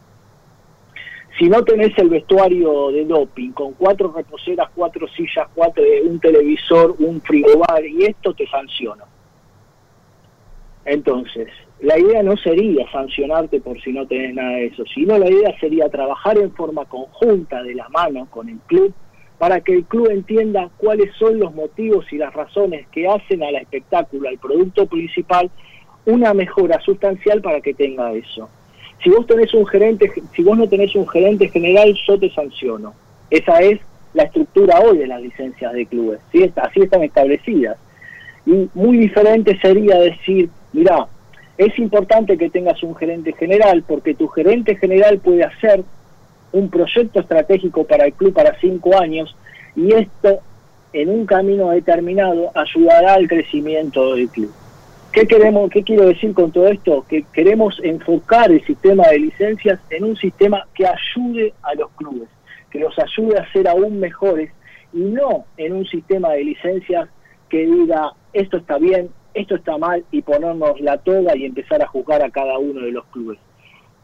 si 1.38 1.48
no 1.48 1.62
tenés 1.62 1.96
el 1.98 2.08
vestuario 2.08 2.90
de 2.90 3.04
doping 3.04 3.50
con 3.50 3.72
cuatro 3.74 4.12
reposeras, 4.16 4.70
cuatro 4.74 5.06
sillas, 5.08 5.48
cuatro, 5.54 5.82
un 6.04 6.18
televisor, 6.18 6.94
un 6.98 7.20
frigobar 7.20 7.84
y 7.84 8.04
esto 8.04 8.32
te 8.32 8.46
sanciona. 8.46 9.04
Entonces, 10.86 11.48
la 11.80 11.98
idea 11.98 12.22
no 12.22 12.36
sería 12.36 12.90
sancionarte 12.90 13.60
por 13.60 13.80
si 13.82 13.92
no 13.92 14.06
tenés 14.06 14.34
nada 14.34 14.52
de 14.52 14.66
eso, 14.66 14.84
sino 14.94 15.18
la 15.18 15.28
idea 15.28 15.58
sería 15.58 15.88
trabajar 15.88 16.38
en 16.38 16.52
forma 16.52 16.84
conjunta 16.86 17.62
de 17.62 17.74
la 17.74 17.88
mano 17.90 18.26
con 18.30 18.48
el 18.48 18.58
club 18.66 18.94
para 19.36 19.60
que 19.60 19.74
el 19.74 19.84
club 19.84 20.08
entienda 20.10 20.70
cuáles 20.78 21.14
son 21.16 21.38
los 21.38 21.54
motivos 21.54 22.10
y 22.12 22.16
las 22.16 22.32
razones 22.32 22.86
que 22.88 23.06
hacen 23.06 23.42
al 23.42 23.56
espectáculo, 23.56 24.28
al 24.28 24.38
producto 24.38 24.86
principal, 24.86 25.50
una 26.06 26.32
mejora 26.32 26.80
sustancial 26.80 27.42
para 27.42 27.60
que 27.60 27.74
tenga 27.74 28.14
eso. 28.14 28.48
Si 29.02 29.10
vos 29.10 29.26
tenés 29.26 29.52
un 29.54 29.66
gerente, 29.66 30.10
si 30.34 30.42
vos 30.42 30.56
no 30.56 30.68
tenés 30.68 30.94
un 30.94 31.06
gerente 31.08 31.48
general, 31.48 31.94
yo 32.06 32.18
te 32.18 32.30
sanciono. 32.30 32.94
Esa 33.30 33.60
es 33.60 33.80
la 34.14 34.24
estructura 34.24 34.80
hoy 34.80 34.98
de 34.98 35.06
las 35.06 35.20
licencias 35.20 35.72
de 35.72 35.86
clubes, 35.86 36.20
¿sí? 36.32 36.50
así 36.56 36.80
están 36.80 37.02
establecidas. 37.02 37.76
Y 38.46 38.68
muy 38.74 38.96
diferente 38.96 39.58
sería 39.60 39.98
decir, 39.98 40.48
mira, 40.72 41.06
es 41.58 41.78
importante 41.78 42.38
que 42.38 42.50
tengas 42.50 42.82
un 42.82 42.94
gerente 42.94 43.32
general 43.32 43.84
porque 43.86 44.14
tu 44.14 44.28
gerente 44.28 44.76
general 44.76 45.18
puede 45.18 45.44
hacer 45.44 45.82
un 46.52 46.70
proyecto 46.70 47.20
estratégico 47.20 47.84
para 47.84 48.06
el 48.06 48.12
club 48.14 48.32
para 48.32 48.58
cinco 48.60 48.98
años 48.98 49.36
y 49.74 49.92
esto 49.92 50.40
en 50.92 51.10
un 51.10 51.26
camino 51.26 51.70
determinado 51.70 52.50
ayudará 52.54 53.14
al 53.14 53.28
crecimiento 53.28 54.14
del 54.14 54.28
club. 54.28 54.52
¿Qué 55.16 55.26
queremos, 55.26 55.70
qué 55.70 55.82
quiero 55.82 56.04
decir 56.04 56.34
con 56.34 56.52
todo 56.52 56.68
esto? 56.68 57.06
Que 57.08 57.24
queremos 57.32 57.80
enfocar 57.82 58.52
el 58.52 58.62
sistema 58.66 59.04
de 59.08 59.18
licencias 59.18 59.80
en 59.88 60.04
un 60.04 60.14
sistema 60.14 60.68
que 60.74 60.84
ayude 60.86 61.54
a 61.62 61.74
los 61.74 61.90
clubes, 61.92 62.28
que 62.70 62.80
los 62.80 62.94
ayude 62.98 63.38
a 63.38 63.50
ser 63.50 63.66
aún 63.66 63.98
mejores 63.98 64.50
y 64.92 64.98
no 64.98 65.46
en 65.56 65.72
un 65.72 65.86
sistema 65.86 66.32
de 66.32 66.44
licencias 66.44 67.08
que 67.48 67.64
diga 67.64 68.12
esto 68.34 68.58
está 68.58 68.76
bien, 68.76 69.08
esto 69.32 69.54
está 69.54 69.78
mal 69.78 70.04
y 70.10 70.20
ponernos 70.20 70.78
la 70.82 70.98
toga 70.98 71.34
y 71.34 71.46
empezar 71.46 71.82
a 71.82 71.86
juzgar 71.86 72.22
a 72.22 72.28
cada 72.28 72.58
uno 72.58 72.82
de 72.82 72.92
los 72.92 73.06
clubes. 73.06 73.38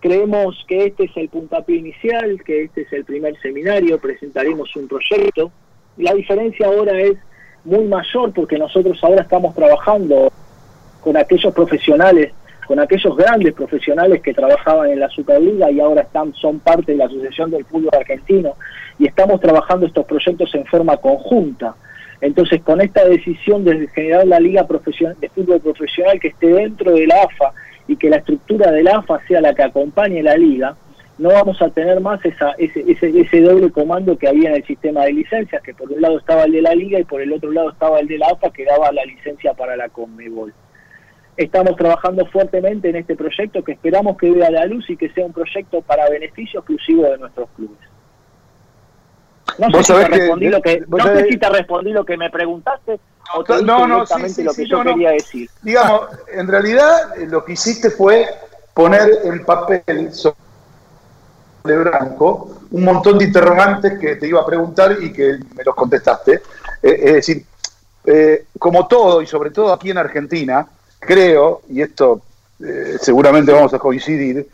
Creemos 0.01 0.65
que 0.67 0.87
este 0.87 1.05
es 1.05 1.17
el 1.17 1.29
puntapié 1.29 1.77
inicial, 1.77 2.43
que 2.43 2.63
este 2.63 2.81
es 2.81 2.93
el 2.95 3.05
primer 3.05 3.39
seminario, 3.43 4.01
presentaremos 4.01 4.75
un 4.77 4.89
proyecto. 4.89 5.53
La 5.99 6.15
diferencia 6.15 6.69
ahora 6.69 6.99
es 6.99 7.19
muy 7.67 7.85
mayor 7.85 8.33
porque 8.33 8.57
nosotros 8.57 8.99
ahora 9.05 9.21
estamos 9.21 9.55
trabajando 9.55 10.33
con 11.03 11.17
aquellos 11.17 11.53
profesionales, 11.53 12.33
con 12.67 12.79
aquellos 12.79 13.17
grandes 13.17 13.53
profesionales 13.53 14.23
que 14.23 14.33
trabajaban 14.33 14.91
en 14.91 15.01
la 15.01 15.09
Superliga 15.09 15.71
y 15.71 15.81
ahora 15.81 16.03
están, 16.03 16.33
son 16.35 16.61
parte 16.61 16.93
de 16.93 16.99
la 16.99 17.07
Asociación 17.07 17.51
del 17.51 17.65
Fútbol 17.65 17.91
Argentino 17.93 18.55
y 18.99 19.07
estamos 19.07 19.41
trabajando 19.41 19.87
estos 19.87 20.07
proyectos 20.07 20.55
en 20.55 20.65
forma 20.67 20.97
conjunta. 20.97 21.75
Entonces, 22.21 22.63
con 22.63 22.81
esta 22.81 23.05
decisión 23.05 23.65
de 23.65 23.89
generar 23.89 24.27
la 24.27 24.39
Liga 24.39 24.65
profesional, 24.67 25.17
de 25.21 25.29
Fútbol 25.29 25.61
Profesional 25.61 26.21
que 26.21 26.29
esté 26.29 26.47
dentro 26.47 26.93
de 26.93 27.07
la 27.07 27.23
AFA 27.25 27.53
y 27.89 27.97
que 27.97 28.09
la 28.09 28.19
estructura 28.19 28.71
de 28.71 28.85
la 28.85 28.99
AFA 28.99 29.19
sea 29.27 29.41
la 29.41 29.55
que 29.55 29.65
acompañe 29.65 30.23
la 30.23 30.37
Liga, 30.37 30.77
no 31.19 31.31
vamos 31.31 31.61
a 31.61 31.69
tener 31.71 32.01
más 32.01 32.25
esa, 32.25 32.53
ese, 32.59 32.85
ese, 32.87 33.21
ese 33.21 33.41
doble 33.41 33.71
comando 33.71 34.17
que 34.17 34.29
había 34.29 34.51
en 34.51 34.57
el 34.57 34.65
sistema 34.65 35.05
de 35.05 35.15
licencias, 35.15 35.63
que 35.63 35.75
por 35.75 35.91
un 35.91 36.01
lado 36.01 36.19
estaba 36.19 36.45
el 36.45 36.53
de 36.53 36.63
la 36.63 36.75
Liga 36.75 37.01
y 37.01 37.05
por 37.05 37.21
el 37.21 37.33
otro 37.33 37.51
lado 37.51 37.71
estaba 37.71 37.99
el 37.99 38.07
de 38.07 38.19
la 38.19 38.29
AFA 38.29 38.51
que 38.51 38.65
daba 38.65 38.93
la 38.93 39.05
licencia 39.05 39.53
para 39.55 39.77
la 39.77 39.89
Conmebol. 39.89 40.55
Estamos 41.37 41.77
trabajando 41.77 42.27
fuertemente 42.27 42.91
en 42.91 42.97
este 42.97 43.17
proyecto 43.17 43.65
que 43.65 43.73
esperamos 43.73 44.17
que 44.19 44.31
vea 44.31 44.51
la 44.51 44.67
luz 44.67 44.89
y 44.91 44.97
que 44.97 45.11
sea 45.11 45.25
un 45.25 45.33
proyecto 45.33 45.81
para 45.81 46.09
beneficio 46.11 46.61
exclusivo 46.61 47.05
de 47.05 47.19
nuestros 47.19 47.49
clubes. 47.57 47.79
No 49.59 49.71
sé, 49.71 49.83
si 49.83 49.93
te, 49.93 50.09
respondí 50.09 50.49
lo 50.49 50.63
que, 50.63 50.83
no 50.87 51.05
sé 51.05 51.29
si 51.29 51.37
te 51.39 51.49
respondí 51.49 51.93
lo 51.93 52.05
que 52.05 52.17
me 52.17 52.31
preguntaste 52.31 53.01
o 53.35 53.45
te 53.45 53.63
no, 53.63 53.87
no, 53.87 54.07
sí, 54.07 54.29
sí, 54.29 54.43
lo 54.43 54.51
que 54.53 54.63
sí, 54.63 54.69
yo 54.69 54.85
no, 54.85 54.93
quería 54.93 55.11
decir. 55.11 55.49
Digamos, 55.63 56.09
en 56.33 56.49
realidad 56.49 57.19
eh, 57.19 57.27
lo 57.27 57.45
que 57.45 57.53
hiciste 57.53 57.91
fue 57.91 58.27
poner 58.75 59.11
en 59.25 59.45
papel 59.45 60.13
sobre 60.13 60.37
blanco 61.65 62.63
un 62.71 62.85
montón 62.85 63.19
de 63.19 63.27
interrogantes 63.27 63.99
que 63.99 64.17
te 64.17 64.27
iba 64.27 64.41
a 64.41 64.47
preguntar 64.47 64.97
y 65.01 65.13
que 65.13 65.39
me 65.55 65.65
los 65.65 65.75
contestaste. 65.75 66.43
Eh, 66.83 67.01
es 67.05 67.13
decir, 67.15 67.45
eh, 68.05 68.47
como 68.59 68.87
todo 68.87 69.23
y 69.23 69.27
sobre 69.27 69.51
todo 69.51 69.73
aquí 69.73 69.91
en 69.91 69.99
Argentina, 69.99 70.67
creo, 71.07 71.63
y 71.69 71.83
esto 71.83 72.23
eh, 72.61 72.97
seguramente 73.01 73.53
vamos 73.53 73.75
a 73.75 73.79
coincidir, 73.79 74.49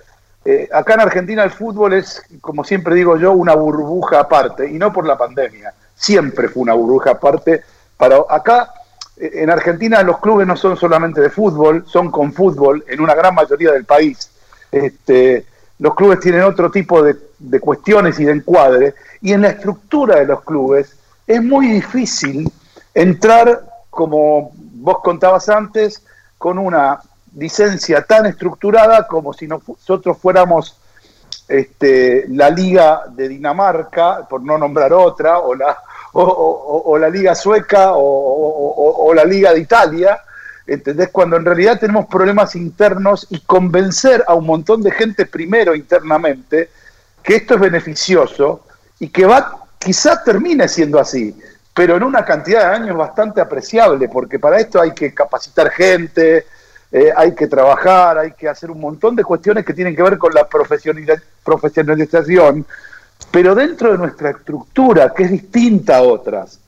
eh, 0.45 0.69
acá 0.73 0.95
en 0.95 1.01
Argentina 1.01 1.45
el 1.45 1.51
fútbol 1.51 1.93
es, 1.93 2.23
como 2.41 2.65
siempre 2.65 2.95
digo 2.95 3.17
yo, 3.19 3.33
una 3.33 3.55
burbuja 3.55 4.21
aparte, 4.21 4.69
y 4.69 4.79
no 4.79 4.93
por 4.93 5.07
la 5.07 5.19
pandemia, 5.19 5.75
siempre 5.95 6.49
fue 6.49 6.63
una 6.63 6.75
burbuja 6.75 7.13
aparte. 7.13 7.63
Para 7.97 8.19
acá 8.29 8.73
eh, 9.17 9.31
en 9.35 9.51
Argentina 9.51 10.03
los 10.03 10.21
clubes 10.21 10.47
no 10.47 10.57
son 10.57 10.77
solamente 10.77 11.21
de 11.21 11.31
fútbol, 11.31 11.85
son 11.87 12.11
con 12.11 12.33
fútbol 12.33 12.85
en 12.89 13.01
una 13.01 13.15
gran 13.15 13.35
mayoría 13.35 13.73
del 13.73 13.85
país. 13.85 14.31
Este, 14.73 15.45
los 15.79 15.95
clubes 15.95 16.21
tienen 16.21 16.43
otro 16.43 16.71
tipo 16.71 17.03
de, 17.03 17.17
de 17.39 17.61
cuestiones 17.61 18.19
y 18.19 18.25
de 18.25 18.33
encuadre, 18.33 18.95
y 19.21 19.33
en 19.33 19.43
la 19.43 19.49
estructura 19.49 20.17
de 20.17 20.27
los 20.27 20.43
clubes 20.43 20.97
es 21.27 21.43
muy 21.43 21.69
difícil 21.69 22.51
entrar, 22.95 23.65
como 23.91 24.53
vos 24.55 24.99
contabas 25.03 25.49
antes, 25.49 26.03
con 26.39 26.59
una 26.59 27.01
licencia 27.37 28.03
tan 28.03 28.27
estructurada 28.27 29.07
como 29.07 29.33
si 29.33 29.47
nosotros 29.47 30.17
fuéramos 30.19 30.77
este, 31.49 32.27
la 32.29 32.51
Liga 32.51 33.05
de 33.11 33.29
Dinamarca, 33.29 34.27
por 34.29 34.43
no 34.43 34.59
nombrar 34.59 34.93
otra, 34.93 35.39
o 35.39 35.55
la, 35.55 35.79
o, 36.13 36.97
la 36.99 37.09
Liga 37.09 37.35
Sueca, 37.35 37.93
o, 37.95 39.13
la 39.15 39.25
Liga 39.25 39.53
de 39.53 39.61
Italia, 39.61 40.21
¿entendés? 40.67 41.09
Cuando 41.11 41.37
en 41.37 41.45
realidad 41.45 41.81
tenemos 41.81 42.07
problemas 42.07 42.55
internos 42.55 43.27
y 43.31 43.41
convencer 43.41 44.23
a 44.27 44.35
un 44.35 44.47
montón 44.47 44.83
de 44.83 44.91
gente 44.91 45.27
primero 45.27 45.75
internamente 45.75 46.71
que 47.23 47.37
esto 47.37 47.55
es 47.55 47.61
beneficioso 47.61 48.65
y 48.99 49.09
que 49.09 49.27
va, 49.27 49.67
quizás 49.79 50.25
termine 50.25 50.69
siendo 50.69 50.99
así, 50.99 51.35
pero 51.79 51.97
en 51.97 52.03
una 52.03 52.25
cantidad 52.25 52.71
de 52.71 52.77
años 52.77 52.97
bastante 52.97 53.41
apreciable, 53.41 54.09
porque 54.09 54.41
para 54.41 54.59
esto 54.59 54.81
hay 54.81 54.91
que 54.91 55.15
capacitar 55.15 55.71
gente, 55.71 56.45
eh, 56.91 57.13
hay 57.17 57.37
que 57.37 57.47
trabajar, 57.47 58.19
hay 58.19 58.33
que 58.33 58.49
hacer 58.49 58.73
un 58.73 58.81
montón 58.81 59.15
de 59.15 59.23
cuestiones 59.23 59.65
que 59.65 59.73
tienen 59.73 59.95
que 59.95 60.03
ver 60.03 60.19
con 60.19 60.35
la 60.35 60.49
profesionalización, 60.49 62.67
pero 63.31 63.55
dentro 63.55 63.93
de 63.93 63.99
nuestra 63.99 64.31
estructura, 64.31 65.15
que 65.15 65.23
es 65.23 65.31
distinta 65.31 65.99
a 65.99 66.03
otras. 66.03 66.59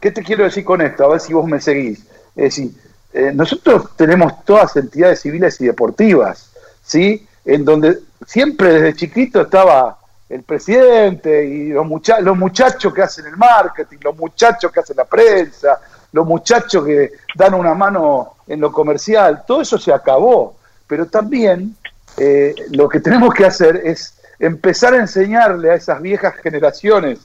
¿Qué 0.00 0.10
te 0.10 0.22
quiero 0.22 0.44
decir 0.44 0.64
con 0.64 0.80
esto? 0.80 1.04
A 1.04 1.08
ver 1.08 1.20
si 1.20 1.34
vos 1.34 1.46
me 1.46 1.60
seguís. 1.60 1.98
Es 2.34 2.56
decir, 2.56 2.70
eh, 3.12 3.32
nosotros 3.34 3.94
tenemos 3.98 4.46
todas 4.46 4.74
entidades 4.76 5.20
civiles 5.20 5.60
y 5.60 5.66
deportivas, 5.66 6.52
¿sí? 6.82 7.28
En 7.44 7.66
donde 7.66 7.98
siempre 8.26 8.72
desde 8.72 8.94
chiquito 8.94 9.42
estaba 9.42 9.98
el 10.34 10.42
presidente 10.42 11.44
y 11.44 11.68
los, 11.68 11.86
los 12.20 12.36
muchachos 12.36 12.92
que 12.92 13.02
hacen 13.02 13.26
el 13.26 13.36
marketing, 13.36 13.98
los 14.02 14.16
muchachos 14.16 14.72
que 14.72 14.80
hacen 14.80 14.96
la 14.96 15.04
prensa, 15.04 15.80
los 16.10 16.26
muchachos 16.26 16.84
que 16.84 17.12
dan 17.36 17.54
una 17.54 17.72
mano 17.72 18.34
en 18.48 18.60
lo 18.60 18.72
comercial, 18.72 19.44
todo 19.46 19.60
eso 19.60 19.78
se 19.78 19.92
acabó. 19.92 20.56
Pero 20.88 21.06
también 21.06 21.76
eh, 22.16 22.52
lo 22.72 22.88
que 22.88 22.98
tenemos 22.98 23.32
que 23.32 23.46
hacer 23.46 23.80
es 23.84 24.18
empezar 24.40 24.94
a 24.94 24.98
enseñarle 24.98 25.70
a 25.70 25.76
esas 25.76 26.02
viejas 26.02 26.34
generaciones, 26.42 27.20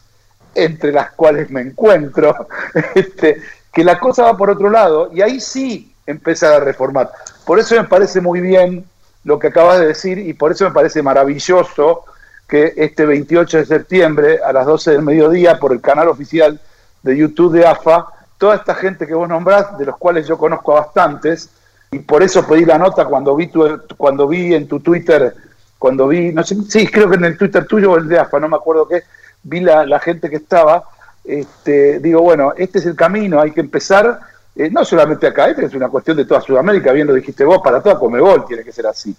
entre 0.53 0.91
las 0.91 1.11
cuales 1.13 1.49
me 1.49 1.61
encuentro, 1.61 2.47
este, 2.93 3.41
que 3.73 3.83
la 3.83 3.99
cosa 3.99 4.25
va 4.25 4.37
por 4.37 4.51
otro 4.51 4.69
lado 4.69 5.09
y 5.11 5.23
ahí 5.23 5.39
sí 5.39 5.95
empezar 6.05 6.53
a 6.53 6.59
reformar. 6.59 7.09
Por 7.43 7.57
eso 7.57 7.73
me 7.73 7.85
parece 7.85 8.21
muy 8.21 8.39
bien 8.39 8.85
lo 9.23 9.39
que 9.39 9.47
acabas 9.47 9.79
de 9.79 9.87
decir 9.87 10.19
y 10.19 10.33
por 10.33 10.51
eso 10.51 10.65
me 10.65 10.71
parece 10.71 11.01
maravilloso 11.01 12.05
que 12.49 12.73
este 12.75 13.05
28 13.05 13.59
de 13.59 13.65
septiembre 13.65 14.39
a 14.43 14.51
las 14.51 14.65
12 14.65 14.91
del 14.91 15.03
mediodía 15.03 15.59
por 15.59 15.71
el 15.71 15.79
canal 15.79 16.07
oficial 16.07 16.59
de 17.03 17.15
YouTube 17.15 17.53
de 17.53 17.65
AFA, 17.65 18.07
toda 18.39 18.55
esta 18.55 18.73
gente 18.73 19.05
que 19.05 19.13
vos 19.13 19.29
nombrás, 19.29 19.77
de 19.77 19.85
los 19.85 19.97
cuales 19.97 20.27
yo 20.27 20.37
conozco 20.37 20.75
a 20.75 20.81
bastantes, 20.81 21.49
y 21.91 21.99
por 21.99 22.23
eso 22.23 22.45
pedí 22.47 22.65
la 22.65 22.79
nota 22.79 23.05
cuando 23.05 23.35
vi, 23.35 23.47
tu, 23.47 23.79
cuando 23.95 24.27
vi 24.27 24.55
en 24.55 24.67
tu 24.67 24.79
Twitter, 24.79 25.35
cuando 25.77 26.07
vi, 26.07 26.33
no 26.33 26.43
sé, 26.43 26.55
sí, 26.67 26.87
creo 26.87 27.07
que 27.07 27.17
en 27.17 27.25
el 27.25 27.37
Twitter 27.37 27.65
tuyo 27.65 27.91
o 27.91 27.97
el 27.97 28.07
de 28.07 28.17
AFA, 28.17 28.39
no 28.39 28.49
me 28.49 28.57
acuerdo 28.57 28.87
qué, 28.87 29.03
vi 29.43 29.59
la, 29.59 29.85
la 29.85 29.99
gente 29.99 30.27
que 30.27 30.37
estaba, 30.37 30.83
este, 31.23 31.99
digo, 31.99 32.21
bueno, 32.21 32.53
este 32.57 32.79
es 32.79 32.85
el 32.87 32.95
camino, 32.95 33.39
hay 33.39 33.51
que 33.51 33.61
empezar, 33.61 34.19
eh, 34.55 34.71
no 34.71 34.83
solamente 34.83 35.27
acá, 35.27 35.49
esta 35.49 35.65
es 35.67 35.75
una 35.75 35.89
cuestión 35.89 36.17
de 36.17 36.25
toda 36.25 36.41
Sudamérica, 36.41 36.91
bien 36.93 37.05
lo 37.05 37.13
dijiste 37.13 37.45
vos, 37.45 37.61
para 37.63 37.79
toda 37.79 37.99
Comebol 37.99 38.45
tiene 38.47 38.63
que 38.63 38.71
ser 38.71 38.87
así. 38.87 39.15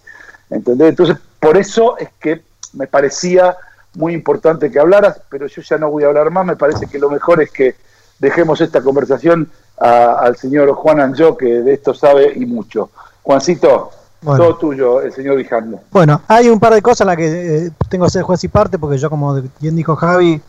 ¿Entendés? 0.51 0.89
Entonces, 0.89 1.17
por 1.39 1.57
eso 1.57 1.97
es 1.97 2.09
que 2.19 2.50
me 2.73 2.87
parecía 2.87 3.57
muy 3.95 4.15
importante 4.15 4.71
que 4.71 4.79
hablaras, 4.79 5.21
pero 5.29 5.47
yo 5.47 5.62
ya 5.62 5.79
no 5.79 5.91
voy 5.91 6.05
a 6.05 6.09
hablar 6.09 6.31
más, 6.31 6.47
me 6.47 6.57
parece 6.57 6.87
que 6.87 6.99
lo 6.99 7.11
mejor 7.11 7.43
es 7.43 7.50
que 7.50 7.75
dejemos 8.19 8.61
esta 8.61 8.83
conversación 8.83 9.50
al 9.79 10.37
señor 10.37 10.73
Juan 10.75 11.00
Anjo, 11.00 11.37
que 11.37 11.47
de 11.47 11.73
esto 11.73 11.95
sabe 11.95 12.33
y 12.37 12.45
mucho. 12.45 12.91
Juancito, 13.23 13.91
todo 14.23 14.57
tuyo, 14.57 15.00
el 15.00 15.12
señor 15.12 15.37
Vijando. 15.37 15.81
Bueno, 15.91 16.21
hay 16.29 16.49
un 16.50 16.61
par 16.61 16.75
de 16.75 16.83
cosas 16.83 17.00
en 17.03 17.07
las 17.07 17.17
que 17.17 17.57
eh, 17.67 17.71
tengo 17.89 18.05
que 18.05 18.11
ser 18.11 18.23
juez 18.23 18.45
y 18.45 18.49
parte, 18.49 18.79
porque 18.79 18.99
yo, 18.99 19.09
como 19.09 19.41
bien 19.59 19.75
dijo 19.75 19.97
Javi, 19.97 20.41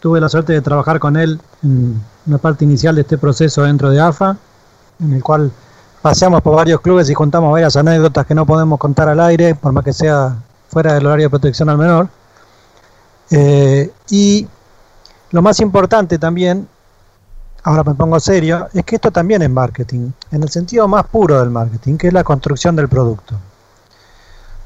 tuve 0.00 0.20
la 0.20 0.28
suerte 0.28 0.52
de 0.52 0.60
trabajar 0.60 1.00
con 1.00 1.16
él 1.16 1.40
en 1.64 2.00
una 2.26 2.38
parte 2.38 2.64
inicial 2.64 2.94
de 2.94 3.00
este 3.00 3.18
proceso 3.18 3.64
dentro 3.64 3.90
de 3.90 4.00
AFA, 4.00 4.36
en 5.00 5.12
el 5.14 5.22
cual 5.22 5.50
paseamos 6.00 6.42
por 6.42 6.54
varios 6.54 6.80
clubes 6.80 7.10
y 7.10 7.14
contamos 7.14 7.50
varias 7.50 7.76
anécdotas 7.76 8.24
que 8.26 8.34
no 8.34 8.46
podemos 8.46 8.78
contar 8.78 9.08
al 9.08 9.18
aire, 9.18 9.56
por 9.56 9.72
más 9.72 9.84
que 9.84 9.92
sea 9.92 10.36
fuera 10.68 10.94
del 10.94 11.06
horario 11.06 11.26
de 11.26 11.30
protección 11.30 11.68
al 11.68 11.78
menor. 11.78 12.08
Eh, 13.30 13.90
y 14.10 14.46
lo 15.32 15.42
más 15.42 15.60
importante 15.60 16.18
también, 16.18 16.68
ahora 17.64 17.82
me 17.84 17.94
pongo 17.94 18.20
serio, 18.20 18.68
es 18.72 18.84
que 18.84 18.96
esto 18.96 19.10
también 19.10 19.42
es 19.42 19.50
marketing, 19.50 20.10
en 20.30 20.42
el 20.42 20.48
sentido 20.50 20.86
más 20.86 21.06
puro 21.06 21.40
del 21.40 21.50
marketing, 21.50 21.96
que 21.96 22.08
es 22.08 22.12
la 22.12 22.24
construcción 22.24 22.76
del 22.76 22.88
producto. 22.88 23.34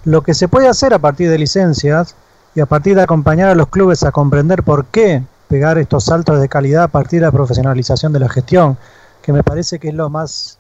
Lo 0.05 0.23
que 0.23 0.35
se 0.35 0.49
puede 0.49 0.69
hacer 0.69 0.95
a 0.95 0.99
partir 0.99 1.31
de 1.31 1.39
licencias 1.39 2.15
y 2.55 2.61
a 2.61 2.67
partir 2.67 2.97
de 2.97 3.03
acompañar 3.03 3.49
a 3.49 3.55
los 3.55 3.69
clubes 3.69 4.03
a 4.03 4.13
comprender 4.13 4.63
por 4.63 4.87
qué 4.87 5.23
pegar 5.49 5.79
estos 5.79 6.05
saltos 6.05 6.41
de 6.41 6.49
calidad 6.49 6.85
a 6.85 6.89
partir 6.89 7.21
de 7.21 7.27
la 7.27 7.33
profesionalización 7.33 8.13
de 8.13 8.21
la 8.21 8.29
gestión, 8.29 8.79
que 9.23 9.33
me 9.33 9.43
parece 9.43 9.79
que 9.79 9.89
es 9.89 9.95
lo 9.95 10.09
más 10.09 10.59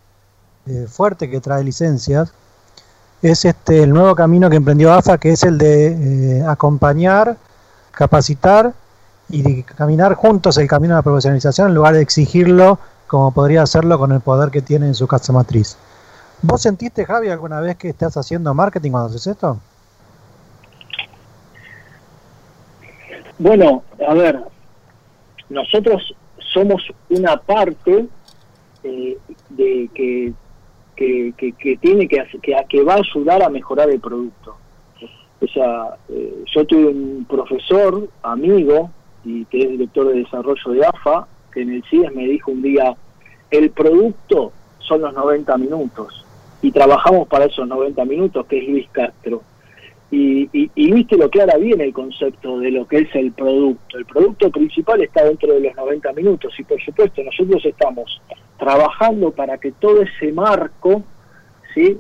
eh, 0.66 0.86
fuerte 0.88 1.30
que 1.30 1.40
trae 1.40 1.64
licencias, 1.64 2.32
es 3.22 3.44
este 3.44 3.82
el 3.82 3.90
nuevo 3.90 4.14
camino 4.14 4.48
que 4.48 4.56
emprendió 4.56 4.92
AFA, 4.92 5.18
que 5.18 5.32
es 5.32 5.42
el 5.42 5.58
de 5.58 6.38
eh, 6.38 6.44
acompañar 6.46 7.36
capacitar 7.92 8.72
y 9.28 9.62
caminar 9.62 10.14
juntos 10.14 10.56
el 10.58 10.66
camino 10.66 10.94
de 10.94 10.98
la 10.98 11.02
profesionalización 11.02 11.68
en 11.68 11.74
lugar 11.74 11.94
de 11.94 12.02
exigirlo 12.02 12.78
como 13.06 13.32
podría 13.32 13.62
hacerlo 13.62 13.98
con 13.98 14.12
el 14.12 14.20
poder 14.20 14.50
que 14.50 14.62
tiene 14.62 14.86
en 14.86 14.94
su 14.94 15.06
casa 15.06 15.32
matriz. 15.32 15.76
¿Vos 16.42 16.62
sentiste, 16.62 17.04
Javi, 17.04 17.28
alguna 17.28 17.60
vez 17.60 17.76
que 17.76 17.88
estás 17.88 18.16
haciendo 18.16 18.54
marketing 18.54 18.92
cuando 18.92 19.08
haces 19.10 19.26
esto? 19.26 19.58
Bueno, 23.38 23.82
a 24.08 24.14
ver, 24.14 24.40
nosotros 25.48 26.14
somos 26.52 26.82
una 27.10 27.36
parte 27.36 28.06
eh, 28.84 29.18
de 29.50 29.90
que, 29.94 30.32
que, 31.00 31.54
que, 31.58 31.76
tiene 31.78 32.06
que, 32.06 32.22
que, 32.42 32.54
que 32.68 32.82
va 32.82 32.94
a 32.94 32.98
ayudar 32.98 33.42
a 33.42 33.48
mejorar 33.48 33.88
el 33.88 34.00
producto. 34.00 34.56
O 35.40 35.46
sea, 35.46 35.96
eh, 36.10 36.44
yo 36.54 36.66
tuve 36.66 36.88
un 36.88 37.26
profesor, 37.28 38.06
amigo, 38.22 38.90
y 39.24 39.46
que 39.46 39.62
es 39.62 39.70
director 39.70 40.08
de 40.08 40.20
desarrollo 40.20 40.72
de 40.72 40.84
AFA, 40.84 41.26
que 41.52 41.62
en 41.62 41.70
el 41.72 41.84
CIES 41.84 42.14
me 42.14 42.26
dijo 42.26 42.50
un 42.50 42.60
día, 42.60 42.94
el 43.50 43.70
producto 43.70 44.52
son 44.78 45.00
los 45.00 45.14
90 45.14 45.56
minutos, 45.56 46.26
y 46.60 46.70
trabajamos 46.70 47.26
para 47.28 47.46
esos 47.46 47.66
90 47.66 48.04
minutos, 48.04 48.46
que 48.46 48.58
es 48.58 48.68
Luis 48.68 48.88
Castro. 48.92 49.42
Y, 50.10 50.48
y, 50.52 50.70
y 50.74 50.88
Luis 50.88 51.06
te 51.06 51.16
lo 51.16 51.30
clara 51.30 51.56
bien 51.56 51.80
el 51.80 51.92
concepto 51.92 52.58
de 52.58 52.72
lo 52.72 52.86
que 52.86 52.98
es 52.98 53.14
el 53.14 53.32
producto. 53.32 53.96
El 53.96 54.06
producto 54.06 54.50
principal 54.50 55.00
está 55.02 55.24
dentro 55.24 55.52
de 55.54 55.60
los 55.60 55.76
90 55.76 56.12
minutos 56.14 56.52
y 56.58 56.64
por 56.64 56.82
supuesto 56.82 57.22
nosotros 57.22 57.64
estamos 57.64 58.20
trabajando 58.58 59.30
para 59.30 59.58
que 59.58 59.72
todo 59.72 60.02
ese 60.02 60.32
marco 60.32 61.04
¿sí? 61.74 61.96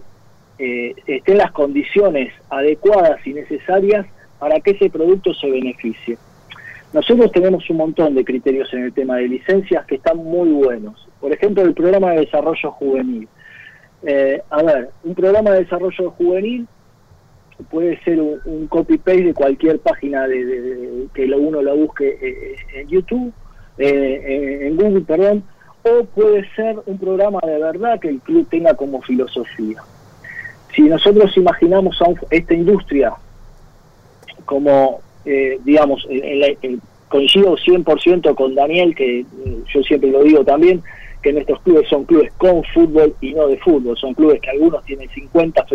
eh, 0.58 0.94
estén 1.06 1.38
las 1.38 1.52
condiciones 1.52 2.32
adecuadas 2.50 3.24
y 3.26 3.32
necesarias 3.32 4.06
para 4.38 4.58
que 4.60 4.72
ese 4.72 4.90
producto 4.90 5.32
se 5.34 5.50
beneficie. 5.50 6.18
Nosotros 6.92 7.30
tenemos 7.30 7.68
un 7.70 7.76
montón 7.76 8.14
de 8.14 8.24
criterios 8.24 8.72
en 8.74 8.84
el 8.84 8.92
tema 8.92 9.16
de 9.16 9.28
licencias 9.28 9.86
que 9.86 9.94
están 9.94 10.16
muy 10.16 10.50
buenos. 10.50 11.08
Por 11.20 11.32
ejemplo, 11.32 11.62
el 11.62 11.74
programa 11.74 12.10
de 12.10 12.20
desarrollo 12.20 12.72
juvenil. 12.72 13.28
Eh, 14.02 14.42
a 14.50 14.62
ver, 14.62 14.90
un 15.04 15.14
programa 15.14 15.52
de 15.52 15.60
desarrollo 15.60 16.10
juvenil 16.10 16.66
puede 17.70 18.00
ser 18.02 18.20
un, 18.20 18.66
copy-paste 18.68 19.24
de 19.24 19.34
cualquier 19.34 19.78
página 19.78 20.26
de, 20.26 21.06
que 21.14 21.24
uno 21.26 21.62
lo 21.62 21.76
busque 21.76 22.18
eh, 22.20 22.56
en 22.74 22.88
YouTube, 22.88 23.32
eh, 23.78 24.66
en 24.66 24.76
Google, 24.76 25.02
perdón, 25.02 25.42
o 25.82 26.04
puede 26.04 26.48
ser 26.54 26.76
un 26.86 26.98
programa 26.98 27.40
de 27.44 27.58
verdad 27.58 27.98
que 28.00 28.08
el 28.08 28.20
club 28.20 28.46
tenga 28.50 28.74
como 28.74 29.00
filosofía. 29.02 29.82
Si 30.74 30.82
nosotros 30.82 31.36
imaginamos 31.36 32.00
a 32.02 32.12
esta 32.30 32.54
industria 32.54 33.12
como, 34.44 35.00
eh, 35.24 35.58
digamos, 35.64 36.06
coincido 37.08 37.56
100% 37.56 38.34
con 38.34 38.54
Daniel, 38.54 38.94
que 38.94 39.24
yo 39.72 39.82
siempre 39.82 40.10
lo 40.10 40.22
digo 40.22 40.44
también, 40.44 40.82
que 41.22 41.32
nuestros 41.32 41.60
clubes 41.62 41.88
son 41.88 42.04
clubes 42.04 42.32
con 42.34 42.62
fútbol 42.64 43.14
y 43.20 43.34
no 43.34 43.46
de 43.48 43.58
fútbol, 43.58 43.96
son 43.96 44.14
clubes 44.14 44.40
que 44.40 44.50
algunos 44.50 44.84
tienen 44.84 45.08
50, 45.10 45.66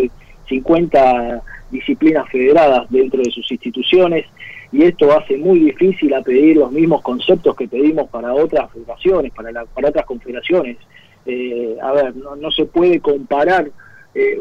50 0.47 1.41
disciplinas 1.71 2.29
federadas 2.29 2.85
dentro 2.89 3.21
de 3.21 3.31
sus 3.31 3.49
instituciones 3.51 4.25
y 4.71 4.83
esto 4.83 5.11
hace 5.17 5.37
muy 5.37 5.59
difícil 5.59 6.13
a 6.13 6.21
pedir 6.21 6.57
los 6.57 6.71
mismos 6.71 7.01
conceptos 7.01 7.55
que 7.55 7.67
pedimos 7.67 8.09
para 8.09 8.33
otras 8.33 8.71
federaciones, 8.71 9.31
para, 9.33 9.65
para 9.65 9.89
otras 9.89 10.05
confederaciones. 10.05 10.77
Eh, 11.25 11.77
a 11.81 11.91
ver, 11.91 12.15
no, 12.15 12.35
no 12.35 12.51
se 12.51 12.65
puede 12.65 12.99
comparar 12.99 13.71
eh, 14.13 14.39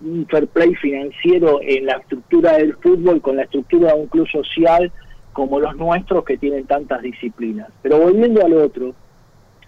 un, 0.00 0.26
fair 0.26 0.46
play 0.48 0.74
financiero 0.74 1.60
en 1.62 1.86
la 1.86 1.94
estructura 1.94 2.58
del 2.58 2.74
fútbol 2.76 3.20
con 3.20 3.36
la 3.36 3.42
estructura 3.42 3.92
de 3.92 4.00
un 4.00 4.06
club 4.08 4.28
social 4.28 4.92
como 5.32 5.60
los 5.60 5.76
nuestros 5.76 6.24
que 6.24 6.38
tienen 6.38 6.66
tantas 6.66 7.02
disciplinas. 7.02 7.68
Pero 7.82 7.98
volviendo 7.98 8.44
al 8.44 8.54
otro, 8.54 8.94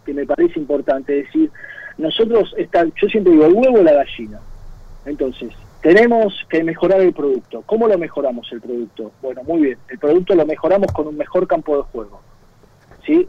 que 0.05 0.15
me 0.15 0.27
parece 0.27 0.59
importante 0.59 1.13
decir, 1.13 1.51
nosotros, 1.99 2.55
está, 2.57 2.85
yo 2.85 3.09
siempre 3.09 3.33
digo, 3.33 3.47
el 3.47 3.53
huevo 3.53 3.81
o 3.81 3.83
la 3.83 3.93
gallina. 3.93 4.41
Entonces, 5.05 5.51
tenemos 5.81 6.47
que 6.49 6.65
mejorar 6.65 7.01
el 7.01 7.13
producto. 7.13 7.63
¿Cómo 7.67 7.87
lo 7.87 7.99
mejoramos 7.99 8.51
el 8.53 8.61
producto? 8.61 9.13
Bueno, 9.23 9.43
muy 9.45 9.63
bien, 9.63 9.79
el 9.89 9.99
producto 9.99 10.35
lo 10.35 10.47
mejoramos 10.47 10.93
con 10.93 11.07
un 11.07 11.17
mejor 11.17 11.47
campo 11.47 11.77
de 11.77 11.83
juego. 11.85 12.21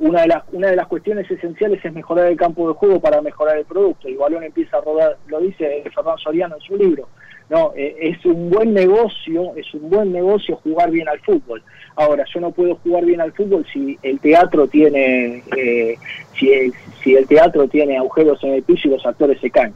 Una, 0.01 0.23
de 0.23 0.27
las, 0.27 0.43
una 0.51 0.67
de 0.67 0.75
las 0.75 0.87
cuestiones 0.87 1.29
esenciales 1.31 1.83
es 1.85 1.93
mejorar 1.93 2.25
el 2.25 2.35
campo 2.35 2.67
de 2.67 2.73
juego 2.73 2.99
para 2.99 3.21
mejorar 3.21 3.57
el 3.57 3.63
producto. 3.63 4.09
El 4.09 4.17
balón 4.17 4.43
empieza 4.43 4.77
a 4.77 4.81
rodar, 4.81 5.17
lo 5.27 5.39
dice 5.39 5.83
Fernando 5.95 6.17
Soriano 6.17 6.55
en 6.55 6.61
su 6.61 6.75
libro. 6.75 7.07
No, 7.49 7.71
eh, 7.77 7.95
es 7.99 8.25
un 8.25 8.49
buen 8.49 8.73
negocio, 8.73 9.55
es 9.55 9.73
un 9.73 9.89
buen 9.89 10.11
negocio 10.11 10.57
jugar 10.57 10.91
bien 10.91 11.07
al 11.07 11.19
fútbol. 11.21 11.63
Ahora, 11.95 12.25
yo 12.31 12.41
no 12.41 12.51
puedo 12.51 12.75
jugar 12.75 13.05
bien 13.05 13.21
al 13.21 13.31
fútbol 13.31 13.65
si 13.71 13.97
el 14.03 14.19
teatro 14.19 14.67
tiene, 14.67 15.43
eh, 15.55 15.97
si, 16.37 16.73
si 17.01 17.15
el 17.15 17.25
teatro 17.25 17.67
tiene 17.69 17.97
agujeros 17.97 18.43
en 18.43 18.55
el 18.55 18.63
piso 18.63 18.89
y 18.89 18.91
los 18.91 19.05
actores 19.05 19.39
se 19.39 19.49
caen. 19.49 19.73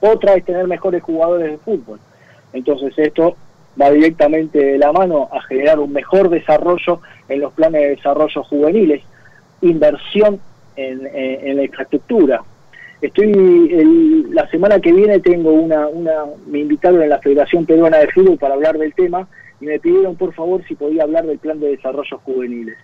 Otra 0.00 0.34
es 0.34 0.44
tener 0.44 0.66
mejores 0.66 1.02
jugadores 1.02 1.50
de 1.50 1.58
fútbol. 1.58 1.98
Entonces 2.52 2.92
esto 2.96 3.36
va 3.80 3.90
directamente 3.90 4.58
de 4.58 4.78
la 4.78 4.92
mano 4.92 5.28
a 5.32 5.40
generar 5.42 5.78
un 5.78 5.92
mejor 5.92 6.28
desarrollo 6.28 7.00
en 7.28 7.40
los 7.40 7.52
planes 7.52 7.82
de 7.82 7.88
desarrollo 7.90 8.42
juveniles, 8.44 9.02
inversión 9.60 10.40
en, 10.76 11.56
la 11.56 11.62
infraestructura. 11.62 12.42
Estoy 13.00 14.26
la 14.30 14.48
semana 14.50 14.80
que 14.80 14.92
viene 14.92 15.20
tengo 15.20 15.52
una, 15.52 15.86
una 15.88 16.24
me 16.46 16.58
invitaron 16.58 17.02
en 17.02 17.08
la 17.08 17.18
Federación 17.18 17.64
Peruana 17.64 17.98
de 17.98 18.08
Fútbol 18.08 18.38
para 18.38 18.54
hablar 18.54 18.76
del 18.78 18.94
tema 18.94 19.26
y 19.60 19.66
me 19.66 19.78
pidieron 19.78 20.16
por 20.16 20.34
favor 20.34 20.62
si 20.66 20.74
podía 20.74 21.04
hablar 21.04 21.26
del 21.26 21.38
plan 21.38 21.60
de 21.60 21.68
desarrollo 21.68 22.18
juveniles. 22.24 22.76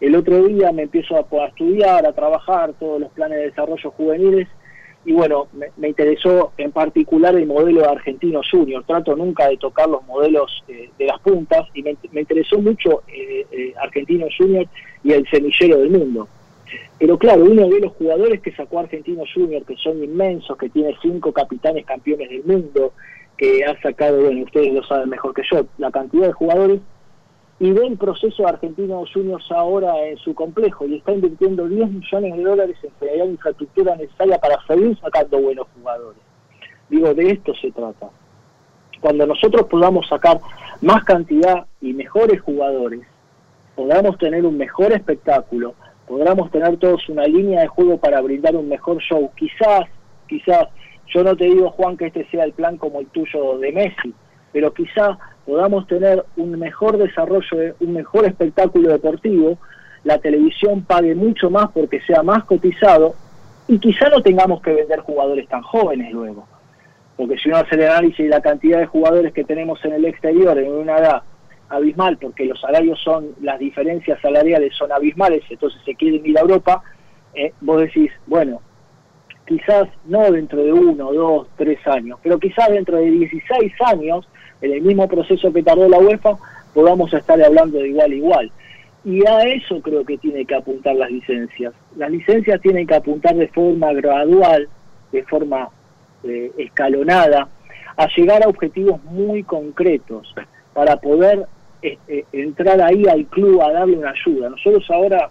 El 0.00 0.16
otro 0.16 0.42
día 0.44 0.72
me 0.72 0.82
empiezo 0.82 1.16
a 1.16 1.46
estudiar, 1.46 2.04
a 2.04 2.12
trabajar 2.12 2.72
todos 2.78 3.00
los 3.00 3.10
planes 3.12 3.38
de 3.38 3.44
desarrollo 3.44 3.90
juveniles 3.92 4.48
y 5.04 5.12
bueno, 5.12 5.48
me, 5.76 5.88
interesó 5.88 6.52
en 6.56 6.70
particular 6.70 7.34
el 7.34 7.46
modelo 7.46 7.80
de 7.80 7.88
Argentino 7.88 8.40
Junior. 8.48 8.84
Trato 8.84 9.16
nunca 9.16 9.48
de 9.48 9.56
tocar 9.56 9.88
los 9.88 10.04
modelos 10.06 10.62
eh, 10.68 10.90
de 10.96 11.06
las 11.06 11.18
puntas 11.20 11.66
y 11.74 11.82
me, 11.82 11.96
interesó 12.12 12.58
mucho 12.58 13.02
eh, 13.08 13.44
eh, 13.50 13.74
Argentino 13.80 14.26
Junior 14.36 14.66
y 15.02 15.12
el 15.12 15.28
semillero 15.28 15.78
del 15.78 15.90
mundo. 15.90 16.28
Pero 16.98 17.18
claro, 17.18 17.44
uno 17.44 17.68
ve 17.68 17.80
los 17.80 17.92
jugadores 17.94 18.40
que 18.40 18.52
sacó 18.52 18.78
Argentino 18.78 19.24
Junior, 19.34 19.64
que 19.64 19.76
son 19.76 20.02
inmensos, 20.02 20.56
que 20.56 20.68
tiene 20.68 20.94
cinco 21.02 21.32
capitanes 21.32 21.84
campeones 21.84 22.30
del 22.30 22.44
mundo, 22.44 22.92
que 23.36 23.64
ha 23.64 23.80
sacado, 23.82 24.22
bueno, 24.22 24.44
ustedes 24.44 24.72
lo 24.72 24.84
saben 24.84 25.08
mejor 25.08 25.34
que 25.34 25.42
yo, 25.50 25.66
la 25.78 25.90
cantidad 25.90 26.28
de 26.28 26.32
jugadores 26.32 26.80
y 27.62 27.70
ve 27.70 27.86
el 27.86 27.96
proceso 27.96 28.42
de 28.42 28.48
Argentinos 28.48 29.08
Juniors 29.14 29.48
ahora 29.52 29.96
en 30.04 30.16
su 30.16 30.34
complejo 30.34 30.84
y 30.84 30.96
está 30.96 31.12
invirtiendo 31.12 31.68
10 31.68 31.92
millones 31.92 32.36
de 32.36 32.42
dólares 32.42 32.76
en 32.82 32.90
crear 32.98 33.24
infraestructura 33.28 33.94
necesaria 33.94 34.36
para 34.38 34.60
seguir 34.66 34.98
sacando 34.98 35.40
buenos 35.40 35.68
jugadores. 35.72 36.20
Digo, 36.90 37.14
de 37.14 37.30
esto 37.30 37.54
se 37.54 37.70
trata. 37.70 38.08
Cuando 39.00 39.28
nosotros 39.28 39.68
podamos 39.68 40.08
sacar 40.08 40.40
más 40.80 41.04
cantidad 41.04 41.64
y 41.80 41.92
mejores 41.92 42.40
jugadores, 42.40 43.02
podamos 43.76 44.18
tener 44.18 44.44
un 44.44 44.58
mejor 44.58 44.90
espectáculo, 44.90 45.76
podamos 46.08 46.50
tener 46.50 46.76
todos 46.78 47.08
una 47.08 47.26
línea 47.26 47.60
de 47.60 47.68
juego 47.68 47.96
para 47.96 48.20
brindar 48.22 48.56
un 48.56 48.68
mejor 48.68 49.00
show. 49.00 49.30
Quizás, 49.36 49.84
quizás, 50.26 50.66
yo 51.14 51.22
no 51.22 51.36
te 51.36 51.44
digo 51.44 51.70
Juan 51.70 51.96
que 51.96 52.06
este 52.06 52.28
sea 52.28 52.42
el 52.42 52.54
plan 52.54 52.76
como 52.76 52.98
el 52.98 53.06
tuyo 53.06 53.56
de 53.58 53.70
Messi, 53.70 54.12
pero 54.50 54.74
quizás 54.74 55.16
podamos 55.46 55.86
tener 55.86 56.24
un 56.36 56.58
mejor 56.58 56.98
desarrollo, 56.98 57.74
un 57.80 57.92
mejor 57.92 58.26
espectáculo 58.26 58.90
deportivo, 58.90 59.58
la 60.04 60.18
televisión 60.18 60.82
pague 60.82 61.14
mucho 61.14 61.50
más 61.50 61.70
porque 61.72 62.00
sea 62.02 62.22
más 62.22 62.44
cotizado 62.44 63.14
y 63.68 63.78
quizá 63.78 64.08
no 64.08 64.20
tengamos 64.22 64.60
que 64.62 64.72
vender 64.72 65.00
jugadores 65.00 65.48
tan 65.48 65.62
jóvenes 65.62 66.12
luego. 66.12 66.46
Porque 67.16 67.36
si 67.38 67.48
uno 67.48 67.58
hace 67.58 67.76
el 67.76 67.82
análisis 67.82 68.18
de 68.18 68.28
la 68.28 68.40
cantidad 68.40 68.78
de 68.78 68.86
jugadores 68.86 69.32
que 69.32 69.44
tenemos 69.44 69.84
en 69.84 69.92
el 69.92 70.04
exterior 70.04 70.58
en 70.58 70.72
una 70.72 70.98
edad 70.98 71.22
abismal, 71.68 72.18
porque 72.18 72.44
los 72.44 72.60
salarios 72.60 73.00
son, 73.02 73.28
las 73.40 73.58
diferencias 73.58 74.20
salariales 74.20 74.74
son 74.76 74.92
abismales, 74.92 75.42
entonces 75.48 75.80
se 75.84 75.94
quieren 75.94 76.24
ir 76.26 76.36
a 76.36 76.42
Europa, 76.42 76.82
eh, 77.34 77.52
vos 77.60 77.80
decís, 77.80 78.10
bueno, 78.26 78.60
quizás 79.46 79.88
no 80.04 80.30
dentro 80.30 80.62
de 80.62 80.72
uno, 80.72 81.12
dos, 81.12 81.48
tres 81.56 81.78
años, 81.86 82.18
pero 82.22 82.38
quizás 82.38 82.68
dentro 82.68 82.98
de 82.98 83.10
16 83.10 83.72
años, 83.86 84.28
en 84.62 84.72
el 84.72 84.80
mismo 84.80 85.08
proceso 85.08 85.52
que 85.52 85.62
tardó 85.62 85.88
la 85.88 85.98
UEFA, 85.98 86.36
podamos 86.72 87.12
estar 87.12 87.42
hablando 87.42 87.78
de 87.78 87.88
igual 87.88 88.10
a 88.10 88.14
igual. 88.14 88.52
Y 89.04 89.26
a 89.26 89.42
eso 89.42 89.80
creo 89.80 90.04
que 90.04 90.16
tiene 90.16 90.44
que 90.44 90.54
apuntar 90.54 90.94
las 90.94 91.10
licencias. 91.10 91.74
Las 91.96 92.10
licencias 92.10 92.60
tienen 92.60 92.86
que 92.86 92.94
apuntar 92.94 93.34
de 93.34 93.48
forma 93.48 93.92
gradual, 93.92 94.68
de 95.10 95.24
forma 95.24 95.68
eh, 96.22 96.52
escalonada, 96.56 97.48
a 97.96 98.06
llegar 98.16 98.44
a 98.44 98.48
objetivos 98.48 99.02
muy 99.04 99.42
concretos 99.42 100.32
para 100.72 100.96
poder 100.96 101.46
eh, 101.82 101.98
eh, 102.06 102.24
entrar 102.32 102.80
ahí 102.80 103.04
al 103.06 103.26
club 103.26 103.60
a 103.60 103.72
darle 103.72 103.96
una 103.96 104.10
ayuda. 104.10 104.48
Nosotros 104.50 104.88
ahora 104.90 105.28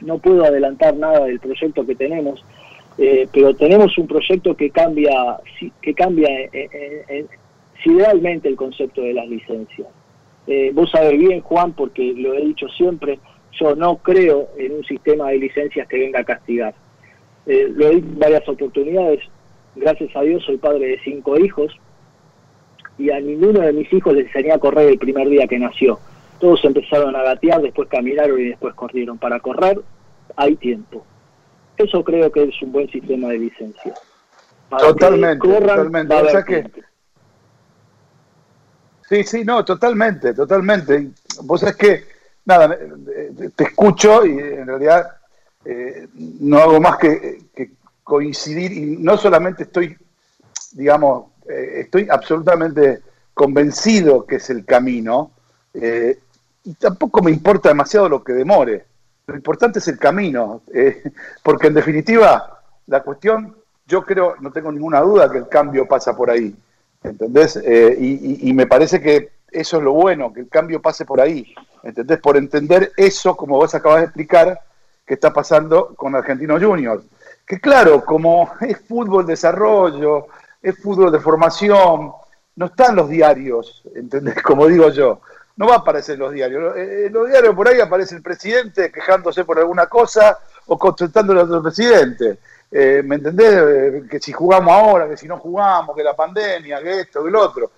no 0.00 0.16
puedo 0.16 0.44
adelantar 0.44 0.96
nada 0.96 1.26
del 1.26 1.38
proyecto 1.38 1.86
que 1.86 1.94
tenemos, 1.94 2.42
pero 2.96 3.54
tenemos 3.54 3.96
un 3.98 4.06
proyecto 4.06 4.54
que 4.54 4.70
cambia, 4.70 5.38
que 5.82 5.92
cambia 5.92 6.28
sideralmente 7.86 8.48
el 8.48 8.56
concepto 8.56 9.00
de 9.00 9.14
las 9.14 9.28
licencias. 9.28 9.86
Eh, 10.46 10.70
vos 10.74 10.90
sabés 10.90 11.18
bien, 11.18 11.40
Juan, 11.40 11.72
porque 11.72 12.12
lo 12.14 12.34
he 12.34 12.44
dicho 12.44 12.68
siempre, 12.68 13.18
yo 13.52 13.74
no 13.74 13.98
creo 13.98 14.48
en 14.58 14.72
un 14.72 14.84
sistema 14.84 15.28
de 15.30 15.38
licencias 15.38 15.86
que 15.88 15.98
venga 15.98 16.20
a 16.20 16.24
castigar. 16.24 16.74
Eh, 17.46 17.68
lo 17.72 17.86
he 17.86 17.96
dicho 17.96 18.08
en 18.08 18.18
varias 18.18 18.48
oportunidades, 18.48 19.20
gracias 19.76 20.14
a 20.16 20.22
Dios 20.22 20.44
soy 20.44 20.56
padre 20.56 20.88
de 20.88 21.00
cinco 21.04 21.38
hijos 21.38 21.72
y 22.98 23.10
a 23.10 23.20
ninguno 23.20 23.60
de 23.60 23.72
mis 23.72 23.92
hijos 23.92 24.14
les 24.14 24.26
enseñé 24.26 24.52
a 24.52 24.58
correr 24.58 24.88
el 24.88 24.98
primer 24.98 25.28
día 25.28 25.46
que 25.46 25.58
nació. 25.58 25.98
Todos 26.40 26.64
empezaron 26.64 27.14
a 27.14 27.22
gatear, 27.22 27.62
después 27.62 27.88
caminaron 27.88 28.40
y 28.40 28.48
después 28.48 28.74
corrieron. 28.74 29.18
Para 29.18 29.40
correr 29.40 29.80
hay 30.36 30.56
tiempo. 30.56 31.04
Eso 31.76 32.02
creo 32.02 32.30
que 32.32 32.44
es 32.44 32.62
un 32.62 32.72
buen 32.72 32.88
sistema 32.90 33.28
de 33.28 33.38
licencias. 33.38 34.00
totalmente, 34.70 35.46
totalmente. 35.46 36.14
O 36.14 36.28
sea 36.28 36.42
que, 36.42 36.64
Sí, 39.08 39.22
sí, 39.22 39.44
no, 39.44 39.64
totalmente, 39.64 40.34
totalmente. 40.34 41.10
Vos 41.42 41.60
sabés 41.60 41.76
que, 41.76 42.04
nada, 42.44 42.76
te 43.54 43.64
escucho 43.64 44.26
y 44.26 44.38
en 44.38 44.66
realidad 44.66 45.16
eh, 45.64 46.08
no 46.40 46.58
hago 46.58 46.80
más 46.80 46.98
que, 46.98 47.38
coincidir 48.02 48.72
y 48.72 48.96
no 48.98 49.16
solamente 49.16 49.64
estoy, 49.64 49.96
digamos, 50.72 51.32
eh, 51.48 51.80
estoy 51.80 52.06
absolutamente 52.08 53.02
convencido 53.34 54.24
que 54.24 54.36
es 54.36 54.48
el 54.50 54.64
camino 54.64 55.32
eh, 55.74 56.20
y 56.62 56.74
tampoco 56.74 57.20
me 57.20 57.32
importa 57.32 57.68
demasiado 57.68 58.08
lo 58.08 58.22
que 58.22 58.32
demore. 58.32 58.86
Lo 59.26 59.34
importante 59.34 59.80
es 59.80 59.88
el 59.88 59.98
camino, 59.98 60.62
porque 61.42 61.66
en 61.66 61.74
definitiva 61.74 62.60
la 62.86 63.02
cuestión, 63.02 63.56
yo 63.84 64.04
creo, 64.04 64.36
no 64.40 64.52
tengo 64.52 64.70
ninguna 64.70 65.00
duda 65.00 65.30
que 65.30 65.38
el 65.38 65.48
cambio 65.48 65.86
pasa 65.88 66.16
por 66.16 66.30
ahí. 66.30 66.54
¿Entendés? 67.06 67.56
Eh, 67.56 67.96
y, 67.98 68.52
me 68.52 68.66
parece 68.66 69.00
que 69.00 69.30
eso 69.50 69.78
es 69.78 69.82
lo 69.82 69.92
bueno, 69.92 70.32
que 70.32 70.40
el 70.40 70.48
cambio 70.48 70.82
pase 70.82 71.04
por 71.04 71.20
ahí, 71.20 71.54
¿entendés? 71.82 72.18
Por 72.18 72.36
entender 72.36 72.92
eso, 72.96 73.36
como 73.36 73.56
vos 73.56 73.74
acabas 73.74 74.00
de 74.00 74.04
explicar, 74.06 74.60
que 75.06 75.14
está 75.14 75.32
pasando 75.32 75.94
con 75.94 76.14
Argentinos 76.14 76.62
Juniors. 76.62 77.04
Que 77.46 77.60
claro, 77.60 78.04
como 78.04 78.50
es 78.60 78.78
fútbol 78.86 79.24
desarrollo, 79.24 80.26
es 80.60 80.76
fútbol 80.82 81.12
de 81.12 81.20
formación, 81.20 82.12
no 82.56 82.66
están 82.66 82.96
los 82.96 83.08
diarios, 83.08 83.82
¿entendés? 83.94 84.42
Como 84.42 84.66
digo 84.66 84.90
yo, 84.90 85.20
no 85.56 85.68
va 85.68 85.74
a 85.74 85.78
aparecer 85.78 86.18
los 86.18 86.32
diarios. 86.32 86.76
En 86.76 87.12
los 87.12 87.28
diarios 87.28 87.54
por 87.54 87.68
ahí 87.68 87.80
aparece 87.80 88.16
el 88.16 88.22
presidente 88.22 88.90
quejándose 88.90 89.44
por 89.44 89.58
alguna 89.58 89.86
cosa 89.86 90.38
o 90.66 90.78
contestándole 90.78 91.40
a 91.40 91.44
otro 91.44 91.62
presidente. 91.62 92.38
Eh, 92.78 93.02
¿me 93.02 93.14
entendés? 93.14 93.54
Eh, 93.54 94.02
que 94.10 94.20
si 94.20 94.32
jugamos 94.32 94.70
ahora, 94.70 95.08
que 95.08 95.16
si 95.16 95.26
no 95.26 95.38
jugamos, 95.38 95.96
que 95.96 96.04
la 96.04 96.14
pandemia, 96.14 96.82
que 96.82 97.00
esto, 97.00 97.24
que 97.24 97.30
lo 97.30 97.40
otro. 97.40 97.70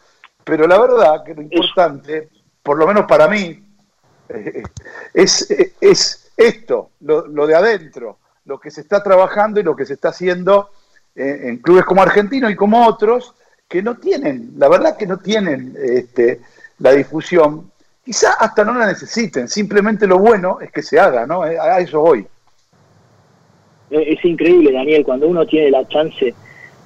Pero 0.43 0.67
la 0.67 0.77
verdad 0.77 1.23
que 1.25 1.37
lo 1.37 1.43
importante, 1.43 2.29
por 2.61 2.77
lo 2.77 2.85
menos 2.85 3.07
para 3.07 3.29
mí, 3.29 3.65
eh, 4.29 4.63
es, 5.15 5.49
es 5.81 6.33
esto, 6.37 6.91
lo, 7.03 7.47
de 7.47 7.55
adentro, 7.55 8.19
lo 8.45 8.59
que 8.59 8.73
se 8.73 8.81
está 8.81 9.01
trabajando 9.01 9.61
y 9.61 9.63
lo 9.63 9.77
que 9.77 9.87
se 9.87 9.95
está 9.95 10.09
haciendo 10.09 10.71
en 11.15 11.59
clubes 11.59 11.85
como 11.85 12.03
Argentino 12.03 12.51
y 12.51 12.57
como 12.57 12.85
otros, 12.85 13.35
que 13.69 13.83
no 13.83 13.99
tienen, 13.99 14.55
la 14.57 14.69
verdad 14.69 14.97
que 14.97 15.07
no 15.07 15.19
tienen 15.19 15.77
este, 15.81 16.41
la 16.79 16.93
difusión, 16.93 17.71
quizá 18.05 18.33
hasta 18.33 18.65
no 18.65 18.75
la 18.75 18.87
necesiten, 18.87 19.49
simplemente 19.49 20.09
lo 20.09 20.19
bueno 20.19 20.61
es 20.61 20.73
que 20.73 20.83
se 20.83 20.99
haga, 20.99 21.25
¿no? 21.25 21.43
A 21.43 21.79
eso 21.79 22.01
voy. 22.01 22.27
Es 23.91 24.25
increíble, 24.25 24.73
Daniel, 24.73 25.05
cuando 25.05 25.29
uno 25.29 25.47
tiene 25.47 25.71
la 25.71 25.87
chance 25.89 26.35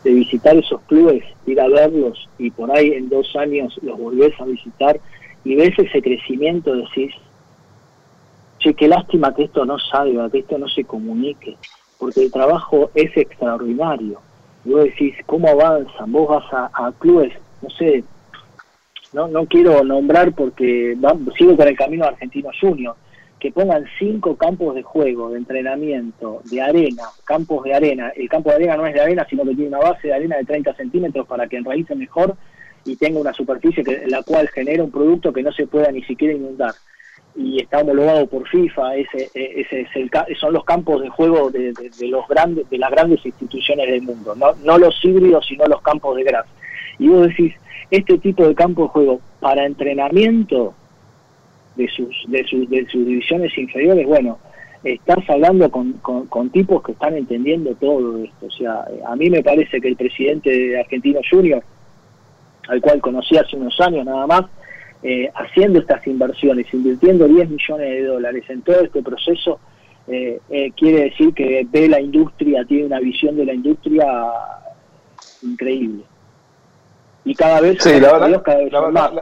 de 0.05 0.13
visitar 0.13 0.57
esos 0.57 0.81
clubes, 0.83 1.25
ir 1.47 1.61
a 1.61 1.69
verlos 1.69 2.29
y 2.39 2.51
por 2.51 2.71
ahí 2.71 2.93
en 2.93 3.09
dos 3.09 3.35
años 3.37 3.79
los 3.83 3.99
volvés 3.99 4.39
a 4.41 4.45
visitar 4.45 5.01
y 5.45 5.57
ves 5.57 5.77
ese 5.79 6.01
crecimiento, 6.03 6.75
decís, 6.75 7.13
che, 8.59 8.75
qué 8.75 8.89
lástima 8.89 9.35
que 9.35 9.45
esto 9.45 9.65
no 9.65 9.79
salga, 9.79 10.31
que 10.31 10.39
esto 10.39 10.59
no 10.59 10.69
se 10.69 10.85
comunique, 10.85 11.57
porque 11.99 12.23
el 12.23 12.33
trabajo 12.33 12.91
es 12.95 13.17
extraordinario. 13.17 14.21
Y 14.65 14.71
vos 14.71 14.85
decís, 14.85 15.15
¿cómo 15.27 15.49
avanzan? 15.49 16.13
Vos 16.13 16.29
vas 16.29 16.71
a, 16.73 16.93
clubes, 16.99 17.33
no 17.61 17.71
sé, 17.71 18.05
no 19.13 19.29
no 19.29 19.45
quiero 19.47 19.83
nombrar 19.85 20.33
porque 20.33 20.97
sigo 21.37 21.57
con 21.57 21.69
el 21.69 21.77
camino 21.77 22.05
argentino 22.05 22.51
junior, 22.61 22.95
que 23.43 23.51
pongan 23.51 23.85
cinco 23.99 24.37
campos 24.37 24.73
de 24.77 24.85
juego, 24.85 25.31
de 25.31 25.39
entrenamiento, 25.39 26.43
de 26.49 26.63
arena, 26.63 27.03
campos 27.25 27.65
de 27.65 27.75
arena. 27.75 28.13
El 28.15 28.29
campo 28.29 28.51
de 28.51 28.55
arena 28.55 28.77
no 28.77 28.87
es 28.87 28.95
de 28.95 29.01
arena, 29.01 29.27
sino 29.29 29.43
que 29.43 29.57
tiene 29.57 29.67
una 29.67 29.81
base 29.81 30.07
de 30.07 30.15
arena 30.15 30.37
de 30.37 30.45
30 30.45 30.73
centímetros 30.75 31.27
para 31.27 31.49
que 31.49 31.57
enraíce 31.57 31.97
mejor 31.97 32.37
y 32.85 32.95
tenga 32.95 33.19
una 33.19 33.33
superficie 33.33 33.83
que, 33.83 34.05
la 34.07 34.23
cual 34.23 34.49
genera 34.51 34.85
un 34.85 34.93
producto 34.93 35.33
que 35.33 35.43
no 35.43 35.51
se 35.51 35.67
pueda 35.67 35.91
ni 35.91 36.05
siquiera 36.05 36.35
inundar. 36.35 36.73
Y 37.35 37.61
está 37.61 37.81
homologado 37.81 38.29
por 38.29 38.47
FIFA, 38.47 38.95
ese, 38.95 39.29
ese 39.35 39.81
es 39.81 39.89
el, 39.97 40.09
son 40.39 40.53
los 40.53 40.63
campos 40.65 41.03
de 41.03 41.09
juego 41.09 41.51
de, 41.51 41.75
los 42.03 42.29
grandes, 42.29 42.71
de 42.71 42.79
las 42.79 42.93
grandes 42.93 43.27
instituciones 43.27 43.91
del 43.91 44.03
mundo, 44.03 44.37
no, 44.37 44.55
no 44.63 44.79
los 44.79 45.05
híbridos, 45.05 45.45
sino 45.49 45.67
los 45.67 45.83
campos 45.83 46.15
de 46.15 46.23
gras. 46.23 46.47
Y 47.01 47.09
vos 47.09 47.27
decís, 47.27 47.57
este 47.91 48.19
tipo 48.19 48.47
de 48.47 48.55
campo 48.55 48.83
de 48.83 48.89
juego 48.91 49.21
para 49.41 49.67
entrenamiento 49.67 50.75
de 51.77 51.89
sus, 51.89 52.25
de 52.29 52.45
sus, 52.45 52.69
de 52.69 52.87
sus 52.87 53.07
divisiones 53.07 53.57
inferiores, 53.57 54.07
bueno, 54.07 54.39
estás 54.85 55.19
hablando 55.29 55.71
con, 55.71 55.93
con, 55.95 56.51
tipos 56.51 56.83
que 56.83 56.93
están 56.93 57.17
entendiendo 57.17 57.75
todo 57.77 58.19
esto. 58.19 58.47
O 58.47 58.51
sea, 58.51 58.85
a 59.07 59.17
mí 59.17 59.31
me 59.31 59.43
parece 59.43 59.81
que 59.81 59.89
el 59.89 59.97
presidente 59.97 60.51
de 60.51 60.81
Argentino 60.81 61.21
Junior, 61.29 61.63
al 62.69 62.81
cual 62.81 63.01
conocí 63.01 63.37
hace 63.37 63.57
unos 63.57 63.79
años 63.81 64.05
nada 64.05 64.27
más, 64.27 64.45
eh, 65.03 65.31
haciendo 65.35 65.81
estas 65.81 66.07
inversiones, 66.07 66.73
invirtiendo 66.73 67.27
10 67.27 67.51
millones 67.51 67.91
de 67.91 68.05
dólares 68.05 68.45
en 68.49 68.63
todo 68.63 68.81
este 68.81 69.03
proceso, 69.03 69.59
eh, 70.09 70.41
eh, 70.51 70.73
quiere 70.77 71.05
decir 71.05 71.33
que 71.33 71.67
ve 71.71 71.89
la 71.89 72.01
industria, 72.01 72.65
tiene 72.65 72.87
una 72.87 73.01
visión 73.01 73.37
de 73.37 73.47
la 73.47 73.55
industria 73.55 74.07
increíble. 75.43 76.03
Y 77.25 77.35
cada 77.35 77.61
vez, 77.61 77.79
cada 77.79 78.01
vez 78.59 78.93
más. 78.93 79.13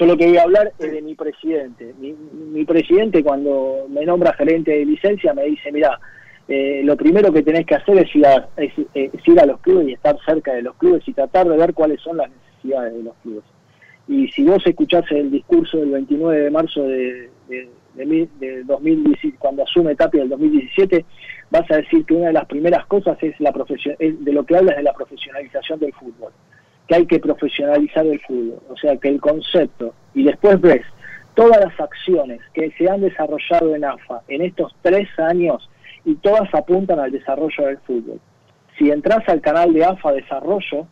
Yo 0.00 0.06
lo 0.06 0.16
que 0.16 0.28
voy 0.28 0.38
a 0.38 0.44
hablar 0.44 0.72
es 0.78 0.92
de 0.92 1.02
mi 1.02 1.14
presidente. 1.14 1.92
Mi, 1.98 2.64
presidente 2.64 3.22
cuando 3.22 3.86
me 3.90 4.06
nombra 4.06 4.32
gerente 4.32 4.70
de 4.70 4.86
licencia 4.86 5.34
me 5.34 5.44
dice, 5.44 5.70
mira, 5.70 6.00
eh, 6.48 6.80
lo 6.82 6.96
primero 6.96 7.30
que 7.30 7.42
tenés 7.42 7.66
que 7.66 7.74
hacer 7.74 7.98
es 7.98 8.16
ir, 8.16 8.24
a, 8.24 8.48
ir 8.56 9.40
a 9.40 9.44
los 9.44 9.60
clubes 9.60 9.88
y 9.88 9.92
estar 9.92 10.16
cerca 10.24 10.54
de 10.54 10.62
los 10.62 10.74
clubes 10.76 11.06
y 11.06 11.12
tratar 11.12 11.46
de 11.50 11.56
ver 11.58 11.74
cuáles 11.74 12.00
son 12.00 12.16
las 12.16 12.30
necesidades 12.30 12.94
de 12.94 13.02
los 13.02 13.14
clubes. 13.16 13.44
Y 14.08 14.28
si 14.28 14.42
vos 14.42 14.66
escuchás 14.66 15.04
el 15.10 15.30
discurso 15.30 15.76
del 15.76 15.90
29 15.90 16.44
de 16.44 16.50
marzo 16.50 16.82
de, 16.84 17.28
de, 17.48 18.28
de, 18.38 18.64
2017, 18.64 19.36
cuando 19.38 19.64
asume 19.64 19.96
Tapia 19.96 20.20
del 20.20 20.30
2017, 20.30 21.04
vas 21.50 21.70
a 21.70 21.76
decir 21.76 22.06
que 22.06 22.14
una 22.14 22.28
de 22.28 22.32
las 22.32 22.46
primeras 22.46 22.86
cosas 22.86 23.22
es 23.22 23.38
la 23.38 23.52
profesión, 23.52 23.96
de 23.98 24.32
lo 24.32 24.46
que 24.46 24.56
hablas 24.56 24.78
de 24.78 24.82
la 24.82 24.94
profesionalización 24.94 25.78
del 25.78 25.92
fútbol 25.92 26.32
que 26.90 26.96
hay 26.96 27.06
que 27.06 27.20
profesionalizar 27.20 28.04
el 28.04 28.20
fútbol, 28.22 28.58
o 28.68 28.76
sea 28.76 28.96
que 28.96 29.08
el 29.08 29.20
concepto, 29.20 29.94
y 30.12 30.24
después 30.24 30.60
ves 30.60 30.82
todas 31.34 31.60
las 31.60 31.78
acciones 31.78 32.40
que 32.52 32.72
se 32.72 32.90
han 32.90 33.00
desarrollado 33.00 33.76
en 33.76 33.84
AFA 33.84 34.22
en 34.26 34.42
estos 34.42 34.74
tres 34.82 35.08
años 35.20 35.70
y 36.04 36.16
todas 36.16 36.52
apuntan 36.52 36.98
al 36.98 37.12
desarrollo 37.12 37.66
del 37.66 37.78
fútbol. 37.78 38.18
Si 38.76 38.90
entras 38.90 39.22
al 39.28 39.40
canal 39.40 39.72
de 39.72 39.84
AFA 39.84 40.10
Desarrollo, 40.10 40.88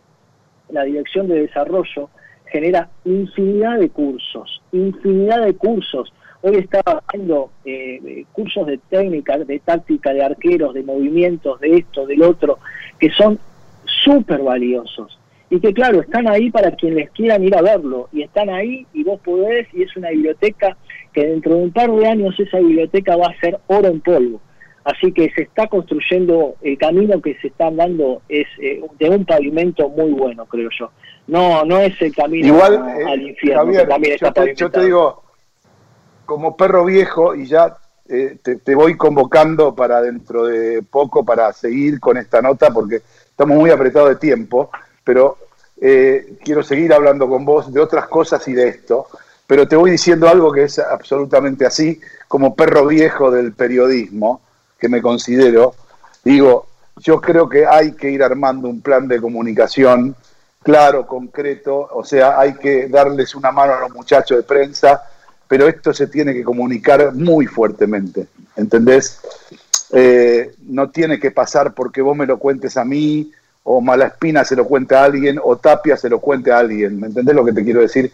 la 0.69 0.85
dirección 0.85 1.27
de 1.27 1.41
desarrollo 1.41 2.11
genera 2.47 2.89
infinidad 3.05 3.81
de 3.81 3.89
cursos, 3.89 4.63
infinidad 4.71 5.45
de 5.47 5.55
cursos. 5.55 6.13
Hoy 6.43 6.59
estaba 6.59 7.03
haciendo 7.09 7.51
eh, 7.65 8.25
cursos 8.31 8.69
de 8.69 8.79
técnica, 8.89 9.37
de 9.37 9.59
táctica, 9.59 10.13
de 10.13 10.23
arqueros, 10.23 10.75
de 10.75 10.85
movimientos, 10.85 11.59
de 11.59 11.79
esto, 11.79 12.07
del 12.07 12.23
otro, 12.23 12.61
que 13.01 13.11
son 13.11 13.41
súper 14.05 14.43
valiosos. 14.43 15.18
Y 15.51 15.61
que 15.61 15.73
claro, 15.73 16.01
están 16.01 16.29
ahí 16.29 16.51
para 16.51 16.73
quienes 16.73 17.11
quieran 17.11 17.43
ir 17.43 17.57
a 17.57 17.63
verlo. 17.63 18.09
Y 18.13 18.23
están 18.23 18.51
ahí 18.51 18.87
y 18.93 19.03
vos 19.05 19.21
podés, 19.21 19.67
y 19.73 19.83
es 19.83 19.97
una 19.97 20.11
biblioteca 20.11 20.77
que 21.13 21.27
dentro 21.27 21.55
de 21.55 21.63
un 21.63 21.73
par 21.73 21.91
de 21.91 22.07
años 22.07 22.39
esa 22.39 22.59
biblioteca 22.59 23.17
va 23.17 23.29
a 23.29 23.41
ser 23.41 23.59
oro 23.67 23.89
en 23.89 24.01
polvo. 24.01 24.41
Así 24.85 25.13
que 25.13 25.31
se 25.35 25.43
está 25.43 25.67
construyendo, 25.67 26.57
el 26.63 26.79
camino 26.79 27.21
que 27.21 27.35
se 27.41 27.49
está 27.49 27.71
dando 27.71 28.23
es 28.29 28.47
eh, 28.59 28.83
de 28.99 29.11
un 29.11 29.25
pavimento 29.25 29.89
muy 29.91 30.13
bueno, 30.13 30.47
creo 30.47 30.71
yo. 30.79 30.91
No, 31.27 31.63
no 31.65 31.79
es 31.79 32.01
el 32.01 32.15
camino 32.15 32.47
Igual, 32.47 32.77
al 33.07 33.21
eh, 33.21 33.29
infierno. 33.29 33.65
Javier, 33.65 33.89
también 33.89 34.15
está 34.15 34.29
yo, 34.29 34.45
te, 34.45 34.55
yo 34.55 34.71
te 34.71 34.85
digo, 34.85 35.23
como 36.25 36.57
perro 36.57 36.87
viejo, 36.87 37.35
y 37.35 37.45
ya 37.47 37.77
eh, 38.09 38.39
te, 38.43 38.57
te 38.57 38.75
voy 38.75 38.97
convocando 38.97 39.75
para 39.75 40.01
dentro 40.01 40.47
de 40.47 40.83
poco 40.83 41.23
para 41.23 41.53
seguir 41.53 42.01
con 42.01 42.17
esta 42.17 42.41
nota, 42.41 42.71
porque 42.71 43.03
estamos 43.31 43.59
muy 43.59 43.71
apretados 43.71 44.09
de 44.09 44.17
tiempo, 44.17 44.71
pero 45.09 45.39
eh, 45.81 46.35
quiero 46.45 46.63
seguir 46.63 46.93
hablando 46.93 47.27
con 47.31 47.43
vos 47.43 47.73
de 47.73 47.81
otras 47.81 48.09
cosas 48.09 48.47
y 48.47 48.53
de 48.53 48.69
esto. 48.69 49.07
Pero 49.47 49.67
te 49.67 49.75
voy 49.75 49.91
diciendo 49.91 50.29
algo 50.29 50.53
que 50.53 50.65
es 50.65 50.79
absolutamente 50.79 51.65
así, 51.65 51.99
como 52.29 52.55
perro 52.55 52.87
viejo 52.87 53.31
del 53.31 53.55
periodismo, 53.55 54.43
que 54.79 54.91
me 54.91 55.01
considero. 55.01 55.75
Digo, 56.23 56.67
yo 56.99 57.23
creo 57.23 57.49
que 57.49 57.65
hay 57.65 57.93
que 57.93 58.11
ir 58.11 58.23
armando 58.23 58.69
un 58.69 58.83
plan 58.83 59.09
de 59.09 59.19
comunicación 59.19 60.15
claro, 60.63 61.07
concreto, 61.07 61.89
o 61.91 62.05
sea, 62.05 62.39
hay 62.39 62.53
que 62.57 62.89
darles 62.89 63.35
una 63.35 63.51
mano 63.51 63.73
a 63.73 63.81
los 63.81 63.95
muchachos 63.95 64.37
de 64.37 64.43
prensa, 64.43 65.05
pero 65.49 65.67
esto 65.69 65.95
se 65.95 66.09
tiene 66.09 66.35
que 66.35 66.45
comunicar 66.45 67.15
muy 67.15 67.47
fuertemente, 67.47 68.27
¿entendés? 68.57 69.23
Eh, 69.91 70.55
no 70.67 70.91
tiene 70.91 71.19
que 71.19 71.31
pasar 71.31 71.73
porque 71.73 72.03
vos 72.03 72.15
me 72.15 72.27
lo 72.27 72.39
cuentes 72.39 72.77
a 72.77 72.85
mí, 72.85 73.33
o 73.71 73.83
Malaspina 73.83 74.45
se 74.45 74.57
lo 74.57 74.65
cuente 74.67 74.97
a 74.97 75.05
alguien, 75.05 75.39
o 75.43 75.57
Tapia 75.59 75.95
se 75.97 76.09
lo 76.09 76.21
cuente 76.21 76.51
a 76.51 76.59
alguien, 76.59 76.99
¿me 76.99 77.09
entendés 77.09 77.35
lo 77.35 77.45
que 77.45 77.53
te 77.53 77.63
quiero 77.63 77.83
decir? 77.83 78.11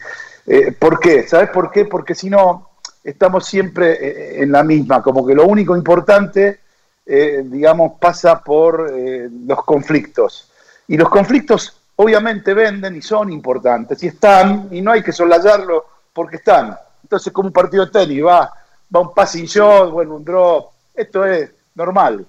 Eh, 0.46 0.72
¿Por 0.72 0.98
qué? 0.98 1.28
¿Sabes 1.28 1.50
por 1.50 1.70
qué? 1.70 1.84
Porque 1.84 2.14
si 2.14 2.28
no, 2.28 2.70
estamos 3.04 3.46
siempre 3.46 3.92
eh, 3.92 4.42
en 4.42 4.50
la 4.50 4.64
misma, 4.64 5.00
como 5.00 5.24
que 5.24 5.32
lo 5.32 5.46
único 5.46 5.76
importante, 5.76 6.58
eh, 7.06 7.44
digamos, 7.44 7.92
pasa 8.00 8.42
por 8.42 8.90
los 8.90 9.64
conflictos. 9.64 10.50
Y 10.88 10.96
los 10.96 11.08
conflictos 11.08 11.80
obviamente 11.94 12.52
venden 12.52 12.96
y 12.96 13.02
son 13.02 13.30
importantes, 13.30 14.02
y 14.02 14.08
están, 14.08 14.68
y 14.72 14.82
no 14.82 14.90
hay 14.90 15.04
que 15.04 15.12
soslayarlo 15.12 15.84
porque 16.12 16.36
están. 16.36 16.76
Entonces, 17.04 17.32
como 17.32 17.46
un 17.46 17.52
partido 17.52 17.86
de 17.86 17.92
tenis, 17.92 18.24
va, 18.24 18.52
va 18.94 19.00
un 19.00 19.14
passing 19.14 19.46
shot, 19.46 19.92
vuelve 19.92 20.14
un 20.14 20.24
drop, 20.24 20.72
esto 20.94 21.24
es 21.24 21.48
normal. 21.76 22.26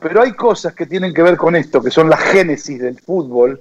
Pero 0.00 0.22
hay 0.22 0.32
cosas 0.32 0.74
que 0.74 0.86
tienen 0.86 1.12
que 1.12 1.22
ver 1.22 1.36
con 1.36 1.56
esto, 1.56 1.82
que 1.82 1.90
son 1.90 2.08
la 2.08 2.16
génesis 2.16 2.80
del 2.80 3.00
fútbol 3.00 3.60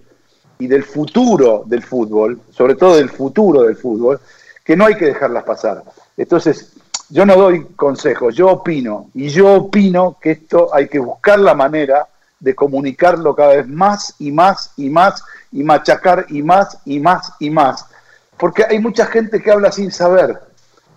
y 0.60 0.67
del 0.67 0.84
futuro 0.84 1.63
del 1.65 1.84
fútbol, 1.84 2.41
sobre 2.52 2.76
todo 2.76 2.97
del 2.97 3.10
futuro 3.10 3.63
del 3.63 3.76
fútbol, 3.76 4.19
que 4.63 4.76
no 4.76 4.86
hay 4.86 4.95
que 4.95 5.06
dejarlas 5.06 5.43
pasar. 5.43 5.84
Entonces, 6.15 6.73
yo 7.10 7.26
no 7.26 7.36
doy 7.36 7.65
consejos, 7.76 8.36
yo 8.36 8.50
opino, 8.50 9.10
y 9.13 9.30
yo 9.30 9.54
opino 9.54 10.17
que 10.21 10.32
esto 10.32 10.73
hay 10.73 10.88
que 10.88 11.00
buscar 11.00 11.39
la 11.39 11.54
manera 11.54 12.08
de 12.39 12.54
comunicarlo 12.54 13.36
cada 13.36 13.56
vez 13.56 13.67
más 13.67 14.13
y 14.19 14.32
más 14.32 14.71
y 14.78 14.89
más 14.89 15.23
y 15.52 15.63
machacar 15.63 16.26
y 16.30 16.43
más 16.43 16.78
y 16.86 17.00
más 17.00 17.34
y 17.39 17.50
más. 17.50 17.86
Porque 18.38 18.63
hay 18.63 18.80
mucha 18.80 19.06
gente 19.08 19.41
que 19.41 19.52
habla 19.52 19.71
sin 19.71 19.91
saber. 19.91 20.39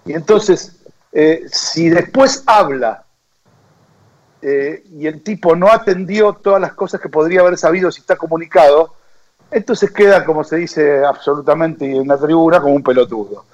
Y 0.04 0.12
entonces, 0.12 0.76
eh, 1.12 1.44
si 1.50 1.88
después 1.88 2.42
habla 2.46 3.04
eh, 4.42 4.84
y 4.92 5.06
el 5.06 5.22
tipo 5.22 5.54
no 5.54 5.70
atendió 5.70 6.32
todas 6.32 6.60
las 6.60 6.72
cosas 6.72 7.00
que 7.00 7.08
podría 7.08 7.40
haber 7.40 7.58
sabido 7.58 7.90
si 7.90 8.00
está 8.00 8.16
comunicado, 8.16 8.94
entonces 9.50 9.90
queda, 9.90 10.24
como 10.24 10.44
se 10.44 10.56
dice 10.56 11.04
absolutamente 11.04 11.84
en 11.84 12.08
la 12.08 12.16
tribuna, 12.16 12.60
como 12.60 12.74
un 12.74 12.82
pelotudo. 12.82 13.44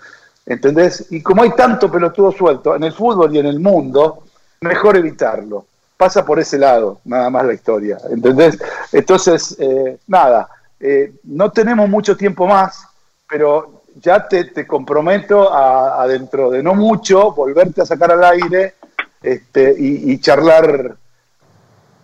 ¿Entendés? 0.44 1.06
Y 1.10 1.22
como 1.22 1.42
hay 1.42 1.50
tanto 1.50 1.90
pelotudo 1.90 2.30
suelto 2.30 2.76
en 2.76 2.84
el 2.84 2.92
fútbol 2.92 3.34
y 3.34 3.38
en 3.38 3.46
el 3.46 3.58
mundo, 3.58 4.24
mejor 4.60 4.96
evitarlo. 4.96 5.66
Pasa 5.96 6.24
por 6.24 6.38
ese 6.38 6.58
lado, 6.58 7.00
nada 7.04 7.30
más 7.30 7.46
la 7.46 7.54
historia. 7.54 7.98
¿Entendés? 8.10 8.58
Entonces, 8.92 9.56
eh, 9.58 9.98
nada, 10.06 10.48
eh, 10.78 11.14
no 11.24 11.50
tenemos 11.50 11.88
mucho 11.88 12.16
tiempo 12.16 12.46
más, 12.46 12.86
pero 13.28 13.82
ya 14.00 14.28
te, 14.28 14.44
te 14.44 14.66
comprometo 14.66 15.52
a, 15.52 16.02
a, 16.02 16.06
dentro 16.06 16.50
de 16.50 16.62
no 16.62 16.74
mucho 16.74 17.32
volverte 17.32 17.80
a 17.80 17.86
sacar 17.86 18.12
al 18.12 18.22
aire 18.22 18.74
este, 19.22 19.74
y, 19.78 20.18
charlar 20.20 20.96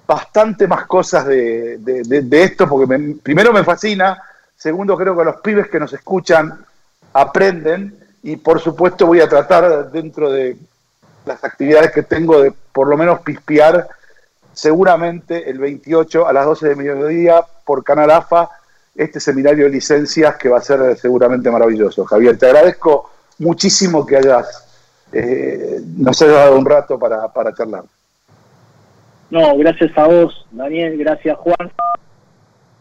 bastante 0.06 0.66
más 0.66 0.86
cosas 0.86 1.26
de, 1.26 1.78
esto, 2.30 2.68
porque 2.68 2.86
me, 2.86 3.14
primero 3.16 3.52
me 3.52 3.64
fascina, 3.64 4.20
segundo 4.56 4.96
creo 4.96 5.16
que 5.16 5.24
los 5.24 5.36
pibes 5.40 5.68
que 5.68 5.80
nos 5.80 5.92
escuchan 5.92 6.64
aprenden 7.12 7.98
y 8.22 8.36
por 8.36 8.60
supuesto 8.60 9.06
voy 9.06 9.20
a 9.20 9.28
tratar 9.28 9.90
dentro 9.90 10.30
de 10.30 10.56
las 11.24 11.42
actividades 11.44 11.92
que 11.92 12.02
tengo 12.02 12.40
de 12.40 12.52
por 12.72 12.88
lo 12.88 12.96
menos 12.96 13.20
pispear 13.20 13.88
seguramente 14.52 15.48
el 15.48 15.58
28 15.58 16.26
a 16.26 16.32
las 16.32 16.44
12 16.46 16.68
de 16.68 16.76
mediodía 16.76 17.44
por 17.64 17.84
Canal 17.84 18.10
AFA 18.10 18.50
este 18.94 19.20
seminario 19.20 19.64
de 19.64 19.70
licencias 19.70 20.36
que 20.36 20.48
va 20.48 20.58
a 20.58 20.62
ser 20.62 20.98
seguramente 20.98 21.50
maravilloso. 21.50 22.04
Javier, 22.04 22.38
te 22.38 22.46
agradezco 22.46 23.10
muchísimo 23.38 24.04
que 24.04 24.18
hayas 24.18 24.66
eh, 25.12 25.80
nos 25.96 26.20
hayas 26.22 26.34
dado 26.34 26.58
un 26.58 26.64
rato 26.64 26.98
para, 26.98 27.32
para 27.32 27.54
charlar. 27.54 27.84
No, 29.30 29.56
gracias 29.56 29.96
a 29.96 30.06
vos, 30.06 30.46
Daniel, 30.50 30.98
gracias 30.98 31.36
Juan, 31.38 31.72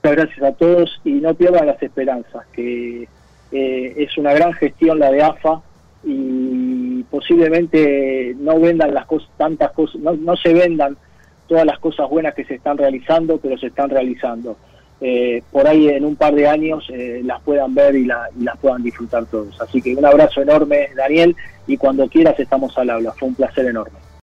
muchas 0.03 0.17
gracias 0.17 0.43
a 0.43 0.51
todos 0.53 1.01
y 1.05 1.13
no 1.13 1.33
pierdan 1.33 1.67
las 1.67 1.81
esperanzas, 1.81 2.45
que 2.51 3.07
eh, 3.51 3.93
es 3.97 4.17
una 4.17 4.33
gran 4.33 4.53
gestión 4.53 4.99
la 4.99 5.11
de 5.11 5.23
AFA 5.23 5.61
y 6.03 7.03
posiblemente 7.03 8.35
no 8.37 8.59
vendan 8.59 8.93
las 8.93 9.05
cosas, 9.05 9.29
tantas 9.37 9.71
cosas, 9.71 10.01
no, 10.01 10.13
no 10.13 10.35
se 10.35 10.53
vendan 10.53 10.97
todas 11.47 11.65
las 11.65 11.79
cosas 11.79 12.09
buenas 12.09 12.33
que 12.33 12.45
se 12.45 12.55
están 12.55 12.77
realizando, 12.77 13.37
pero 13.37 13.57
se 13.57 13.67
están 13.67 13.89
realizando. 13.89 14.57
Eh, 15.03 15.41
por 15.51 15.67
ahí 15.67 15.89
en 15.89 16.05
un 16.05 16.15
par 16.15 16.35
de 16.35 16.47
años 16.47 16.87
eh, 16.93 17.21
las 17.25 17.41
puedan 17.41 17.73
ver 17.73 17.95
y, 17.95 18.05
la, 18.05 18.29
y, 18.39 18.43
las 18.43 18.55
puedan 18.57 18.83
disfrutar 18.83 19.25
todos. 19.25 19.59
Así 19.59 19.81
que 19.81 19.95
un 19.95 20.05
abrazo 20.05 20.43
enorme, 20.43 20.89
Daniel, 20.95 21.35
y 21.67 21.77
cuando 21.77 22.07
quieras 22.07 22.39
estamos 22.39 22.77
al 22.77 22.89
habla. 22.89 23.13
Fue 23.13 23.29
un 23.29 23.35
placer 23.35 23.65
enorme. 23.65 23.97